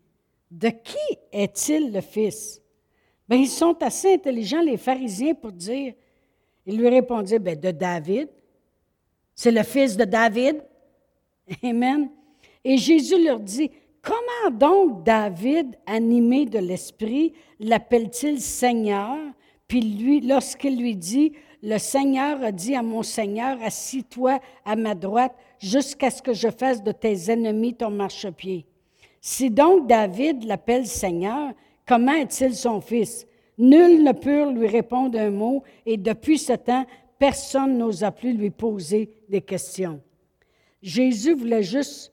[0.50, 2.61] De qui est-il le Fils?
[3.32, 5.94] Ils sont assez intelligents, les pharisiens, pour dire,
[6.66, 8.28] ils lui répondirent, bien, de David.
[9.34, 10.62] C'est le Fils de David.
[11.62, 12.10] Amen.
[12.64, 13.70] Et Jésus leur dit,
[14.00, 19.16] comment donc David, animé de l'Esprit, l'appelle-t-il Seigneur?
[19.66, 24.94] Puis lui, lorsqu'il lui dit, le Seigneur a dit à mon Seigneur, assis-toi à ma
[24.94, 28.66] droite jusqu'à ce que je fasse de tes ennemis ton marchepied.
[29.20, 31.52] Si donc David l'appelle Seigneur,
[31.86, 33.26] comment est-il son fils?
[33.58, 36.86] Nul ne peut lui répondre un mot, et depuis ce temps,
[37.18, 40.00] personne n'osa plus lui poser des questions.
[40.82, 42.12] Jésus voulait juste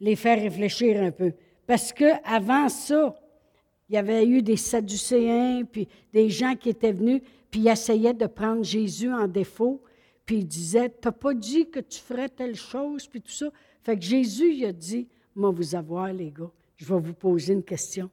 [0.00, 1.32] les faire réfléchir un peu.
[1.66, 3.14] Parce que avant ça,
[3.88, 7.20] il y avait eu des Sadducéens, puis des gens qui étaient venus,
[7.50, 9.82] puis ils essayaient de prendre Jésus en défaut,
[10.24, 13.50] puis ils disaient, t'as pas dit que tu ferais telle chose, puis tout ça.
[13.82, 17.52] Fait que Jésus, il a dit, moi, vous avoir, les gars, je vais vous poser
[17.52, 18.08] une question.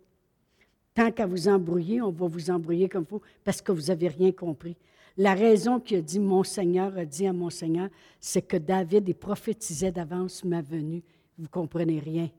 [0.93, 4.31] Tant qu'à vous embrouiller, on va vous embrouiller comme faut, parce que vous n'avez rien
[4.31, 4.75] compris.
[5.17, 7.89] La raison qu'il a dit, mon Seigneur a dit à mon Seigneur,
[8.19, 11.03] c'est que David, il prophétisait d'avance ma venue.
[11.37, 12.29] Vous comprenez rien.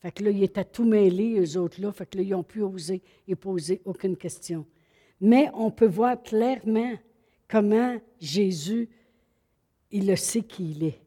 [0.00, 1.90] Fait que là, ils étaient tout mêlés, eux autres-là.
[1.92, 4.66] Fait que là, ils n'ont pu oser et poser aucune question.
[5.20, 6.92] Mais on peut voir clairement
[7.48, 8.88] comment Jésus,
[9.90, 11.00] il le sait qui il est.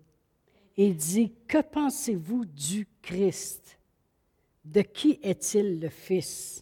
[0.77, 3.76] Il dit, que pensez-vous du Christ?
[4.71, 6.61] De qui est-il le Fils?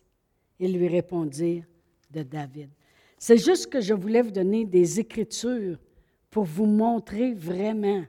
[0.60, 1.66] Ils lui répondirent,
[2.12, 2.70] de David.
[3.18, 5.80] C'est juste que je voulais vous donner des écritures
[6.30, 8.06] pour vous montrer vraiment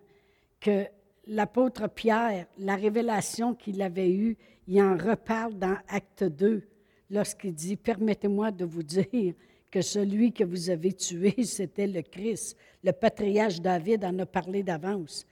[0.61, 0.85] que
[1.27, 4.37] l'apôtre Pierre, la révélation qu'il avait eue,
[4.69, 6.63] il en reparle dans Acte 2
[7.11, 9.33] lorsqu'il dit, Permettez-moi de vous dire
[9.71, 12.57] que celui que vous avez tué, c'était le Christ.
[12.85, 15.27] Le patriarche David en a parlé d'avance.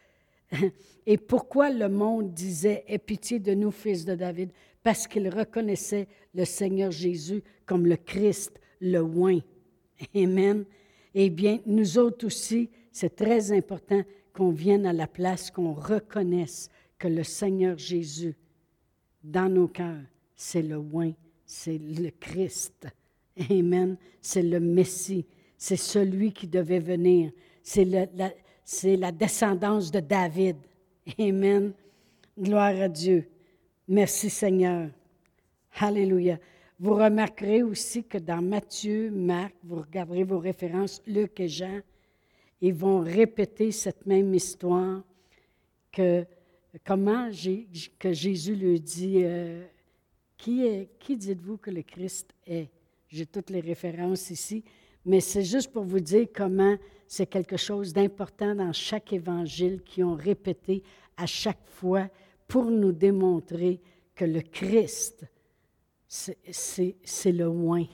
[1.07, 4.51] Et pourquoi le monde disait, Aie pitié de nous, fils de David?
[4.83, 9.41] Parce qu'il reconnaissait le Seigneur Jésus comme le Christ, le oint.
[10.15, 10.65] Amen.
[11.15, 14.03] Eh bien, nous autres aussi, c'est très important
[14.33, 18.35] qu'on vienne à la place, qu'on reconnaisse que le Seigneur Jésus,
[19.23, 20.03] dans nos cœurs,
[20.35, 21.13] c'est le oint,
[21.47, 22.89] c'est le Christ.
[23.51, 23.97] Amen.
[24.21, 25.27] C'est le Messie.
[25.57, 27.33] C'est celui qui devait venir.
[27.63, 28.07] C'est la,
[28.85, 30.57] la descendance de David.
[31.19, 31.73] Amen.
[32.39, 33.29] Gloire à Dieu.
[33.87, 34.91] Merci Seigneur.
[35.79, 36.39] Alléluia.
[36.81, 41.81] Vous remarquerez aussi que dans Matthieu, Marc, vous regarderez vos références, Luc et Jean,
[42.61, 45.03] ils vont répéter cette même histoire
[45.93, 46.25] que
[46.85, 47.31] comment
[47.99, 49.65] que Jésus lui dit euh,
[50.37, 52.69] Qui, est, qui dites-vous que le Christ est?
[53.09, 54.65] J'ai toutes les références ici,
[55.05, 56.77] mais c'est juste pour vous dire comment
[57.07, 60.83] c'est quelque chose d'important dans chaque évangile qui ont répété
[61.17, 62.09] à chaque fois
[62.49, 63.81] pour nous démontrer
[64.15, 65.27] que le Christ,
[66.09, 67.87] c'est le moins.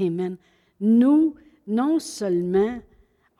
[0.00, 0.36] Amen.
[0.80, 1.34] Nous,
[1.66, 2.80] non seulement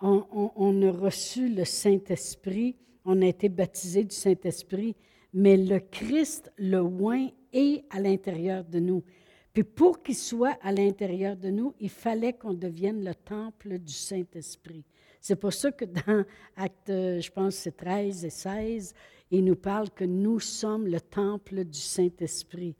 [0.01, 4.97] on, a reçu le Saint-Esprit, on a été baptisé du Saint-Esprit,
[5.33, 9.03] mais le Christ, le oint, est à l'intérieur de nous.
[9.55, 13.92] Puis pour qu'il soit à l'intérieur de nous, il fallait qu'on devienne le temple du
[13.92, 14.84] Saint-Esprit.
[15.20, 16.24] C'est pour ça que dans
[16.57, 18.94] Acte, je pense, c'est 13 et 16,
[19.30, 22.74] il nous parle que nous sommes le temple du Saint-Esprit.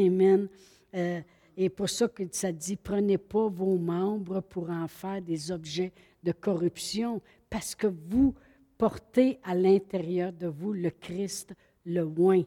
[0.00, 0.48] Amen.
[0.94, 1.20] Euh,
[1.56, 5.92] et pour ça que ça dit, prenez pas vos membres pour en faire des objets
[6.24, 8.34] de corruption, parce que vous
[8.76, 11.54] portez à l'intérieur de vous le Christ,
[11.84, 12.42] le oint,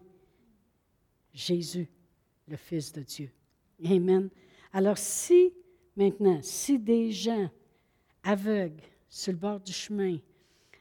[1.34, 1.90] Jésus,
[2.48, 3.32] le Fils de Dieu.
[3.86, 4.30] Amen.
[4.74, 5.54] Alors si,
[5.96, 7.50] maintenant, si des gens
[8.24, 10.18] aveugles sur le bord du chemin,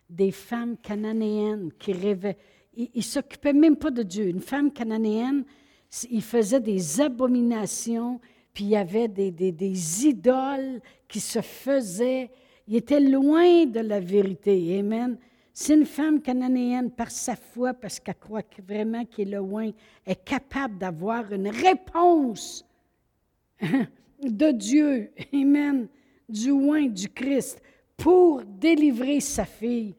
[0.08, 2.38] des femmes cananéennes qui rêvaient,
[2.76, 4.26] ils ne s'occupaient même pas de Dieu.
[4.26, 5.44] Une femme cananéenne,
[6.10, 8.20] il faisait des abominations,
[8.52, 12.30] puis il y avait des, idoles qui se faisaient
[12.68, 14.78] il était loin de la vérité.
[14.78, 15.16] Amen.
[15.54, 19.70] Si une femme cananéenne, par sa foi, parce qu'elle croit vraiment qu'il est loin,
[20.06, 22.66] est capable d'avoir une réponse
[24.22, 25.88] de Dieu, Amen,
[26.28, 27.60] du loin du Christ,
[27.96, 29.94] pour délivrer sa fille,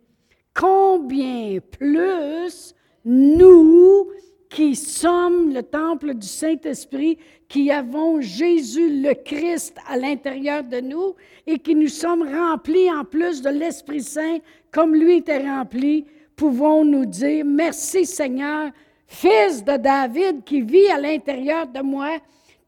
[0.54, 4.08] combien plus nous
[4.50, 11.16] qui sommes le temple du Saint-Esprit, qui avons Jésus le Christ à l'intérieur de nous
[11.46, 14.40] et qui nous sommes remplis en plus de l'Esprit Saint
[14.72, 16.06] comme lui était rempli,
[16.36, 18.72] pouvons nous dire, merci Seigneur,
[19.08, 22.20] Fils de David qui vit à l'intérieur de moi,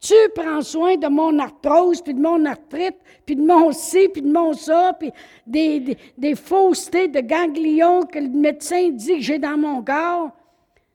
[0.02, 4.24] Tu prends soin de mon arthrose, puis de mon arthrite, puis de mon ci, puis
[4.24, 5.12] de mon ça, puis
[5.46, 10.32] des, des, faussetés de ganglions que le médecin dit que j'ai dans mon corps.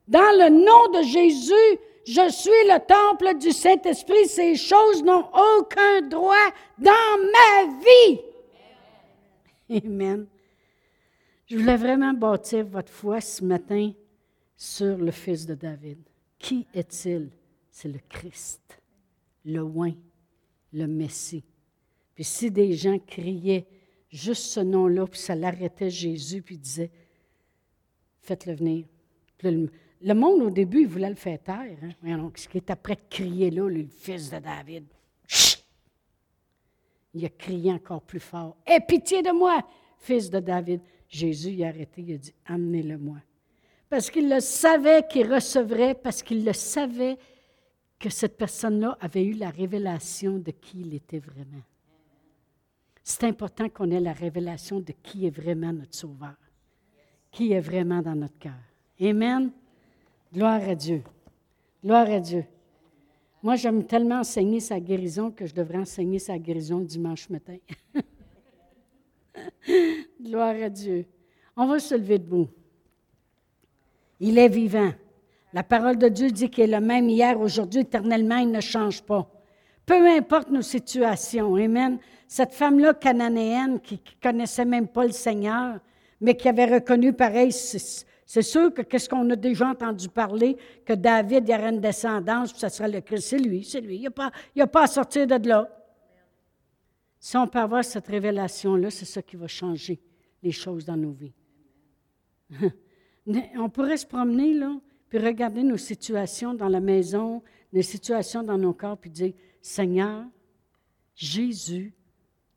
[0.09, 4.27] Dans le nom de Jésus, je suis le temple du Saint-Esprit.
[4.27, 5.29] Ces choses n'ont
[5.59, 6.35] aucun droit
[6.77, 8.21] dans ma vie.
[9.85, 10.27] Amen.
[11.47, 13.93] Je voulais vraiment bâtir votre foi ce matin
[14.57, 15.99] sur le Fils de David.
[16.41, 17.31] Qui est-il?
[17.71, 18.81] C'est le Christ,
[19.47, 19.94] le oint,
[20.72, 21.44] le Messie.
[22.14, 23.66] Puis si des gens criaient
[24.11, 26.90] juste ce nom-là, puis ça l'arrêtait Jésus, puis disait,
[28.20, 28.86] faites-le venir.
[29.42, 31.76] le, monde, au début, il voulait le faire taire.
[32.05, 32.30] Hein?
[32.34, 34.84] ce qui est après crier là, le fils de David.
[37.14, 38.57] Il a crié encore plus fort.
[38.66, 39.66] Aie pitié de moi,
[39.99, 40.80] fils de David.
[41.09, 43.18] Jésus il a arrêté, il a dit, amenez-le-moi.
[43.88, 47.16] Parce qu'il le savait qu'il recevrait, parce qu'il le savait
[47.99, 51.62] que cette personne-là avait eu la révélation de qui il était vraiment.
[53.03, 56.36] C'est important qu'on ait la révélation de qui est vraiment notre Sauveur,
[57.30, 58.59] qui est vraiment dans notre cœur.
[59.01, 59.51] Amen.
[60.32, 61.03] Gloire à Dieu.
[61.82, 62.44] Gloire à Dieu.
[63.42, 67.59] Moi, j'aime tellement enseigner sa guérison que je devrais enseigner sa guérison dimanche matin.
[70.20, 71.07] Gloire à Dieu.
[71.57, 72.49] On va se lever debout.
[74.18, 74.92] Il est vivant.
[75.53, 79.03] La parole de Dieu dit qu'il est le même hier, aujourd'hui, éternellement, il ne change
[79.03, 79.30] pas.
[79.86, 81.55] Peu importe nos situations.
[81.55, 81.99] Amen.
[82.26, 85.78] Cette femme-là cananéenne qui ne connaissait même pas le Seigneur,
[86.20, 90.92] mais qui avait reconnu pareil, c'est sûr que qu'est-ce qu'on a déjà entendu parler, que
[90.92, 93.28] David, il y aurait une descendance, puis ça serait le Christ.
[93.28, 93.97] C'est lui, c'est lui.
[93.97, 95.68] Il n'y a, a, pas à sortir de là.
[97.20, 100.01] Si on peut avoir cette révélation-là, c'est ça qui va changer
[100.42, 101.32] les choses dans nos vies.
[103.57, 104.76] on pourrait se promener, là,
[105.09, 107.43] puis regarder nos situations dans la maison,
[107.73, 110.25] nos situations dans nos corps, puis dire, Seigneur,
[111.15, 111.95] Jésus,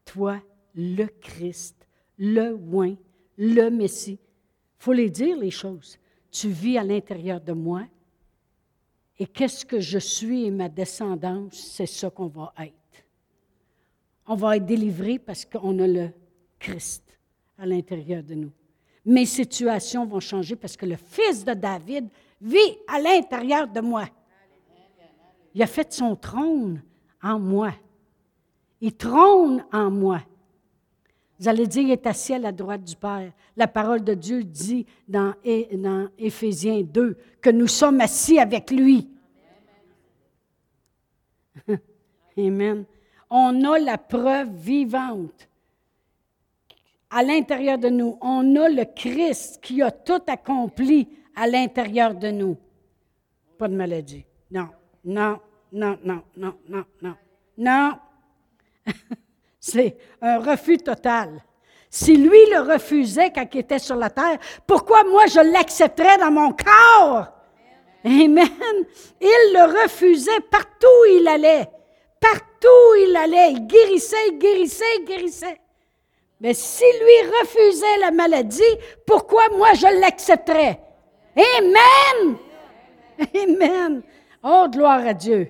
[0.05, 0.41] toi,
[0.75, 1.87] le Christ,
[2.17, 2.95] le oint,
[3.37, 4.19] le Messie.
[4.21, 5.97] Il faut les dire, les choses.
[6.31, 7.83] Tu vis à l'intérieur de moi.
[9.17, 12.73] Et qu'est-ce que je suis et ma descendance, c'est ça qu'on va être.
[14.27, 16.09] On va être délivré parce qu'on a le
[16.59, 17.03] Christ
[17.57, 18.51] à l'intérieur de nous.
[19.05, 22.09] Mes situations vont changer parce que le Fils de David
[22.41, 24.05] vit à l'intérieur de moi.
[25.53, 26.81] Il a fait son trône
[27.21, 27.73] en moi.
[28.81, 30.21] Il trône en moi.
[31.39, 33.31] Vous allez dire, il est assis à la droite du Père.
[33.55, 35.33] La parole de Dieu dit dans,
[35.73, 39.09] dans Éphésiens 2 que nous sommes assis avec lui.
[42.37, 42.85] Amen.
[43.29, 45.47] On a la preuve vivante
[47.09, 48.17] à l'intérieur de nous.
[48.21, 51.07] On a le Christ qui a tout accompli
[51.39, 52.57] à l'intérieur de nous.
[53.57, 54.25] Pas de maladie.
[54.51, 54.67] Non,
[55.05, 55.39] non,
[55.71, 57.15] non, non, non, non, non.
[57.57, 57.93] Non.
[59.59, 61.41] C'est un refus total.
[61.89, 64.37] Si lui le refusait quand il était sur la terre,
[64.67, 67.27] pourquoi moi je l'accepterais dans mon corps?
[68.03, 68.85] Amen.
[69.21, 71.69] Il le refusait partout où il allait.
[72.19, 73.53] Partout où il allait.
[73.53, 75.61] Il guérissait, il guérissait, il guérissait.
[76.41, 78.61] Mais si lui refusait la maladie,
[79.05, 80.79] pourquoi moi je l'accepterais?
[81.39, 82.37] Amen!
[83.35, 84.01] Amen!
[84.43, 85.49] Oh, gloire à Dieu!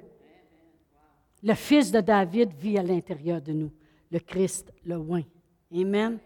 [1.42, 3.72] Le Fils de David vit à l'intérieur de nous,
[4.12, 5.24] le Christ, le oint.
[5.74, 6.20] Amen.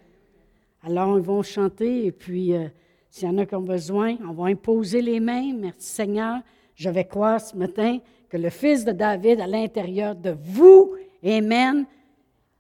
[0.82, 2.68] Alors, ils vont chanter et puis, euh,
[3.09, 5.53] s'il y en a qui ont besoin, on va imposer les mains.
[5.53, 6.39] Merci Seigneur.
[6.76, 11.86] Je vais croire ce matin que le Fils de David à l'intérieur de vous, Amen,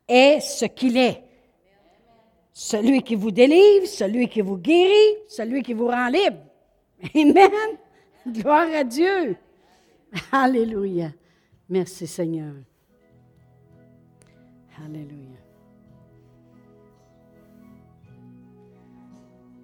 [0.07, 1.21] est ce qu'il est.
[2.53, 6.37] Celui qui vous délivre, celui qui vous guérit, celui qui vous rend libre.
[7.15, 7.77] Amen.
[8.27, 9.35] Gloire à Dieu.
[10.31, 11.11] Alléluia.
[11.69, 12.53] Merci Seigneur.
[14.83, 15.42] Alléluia.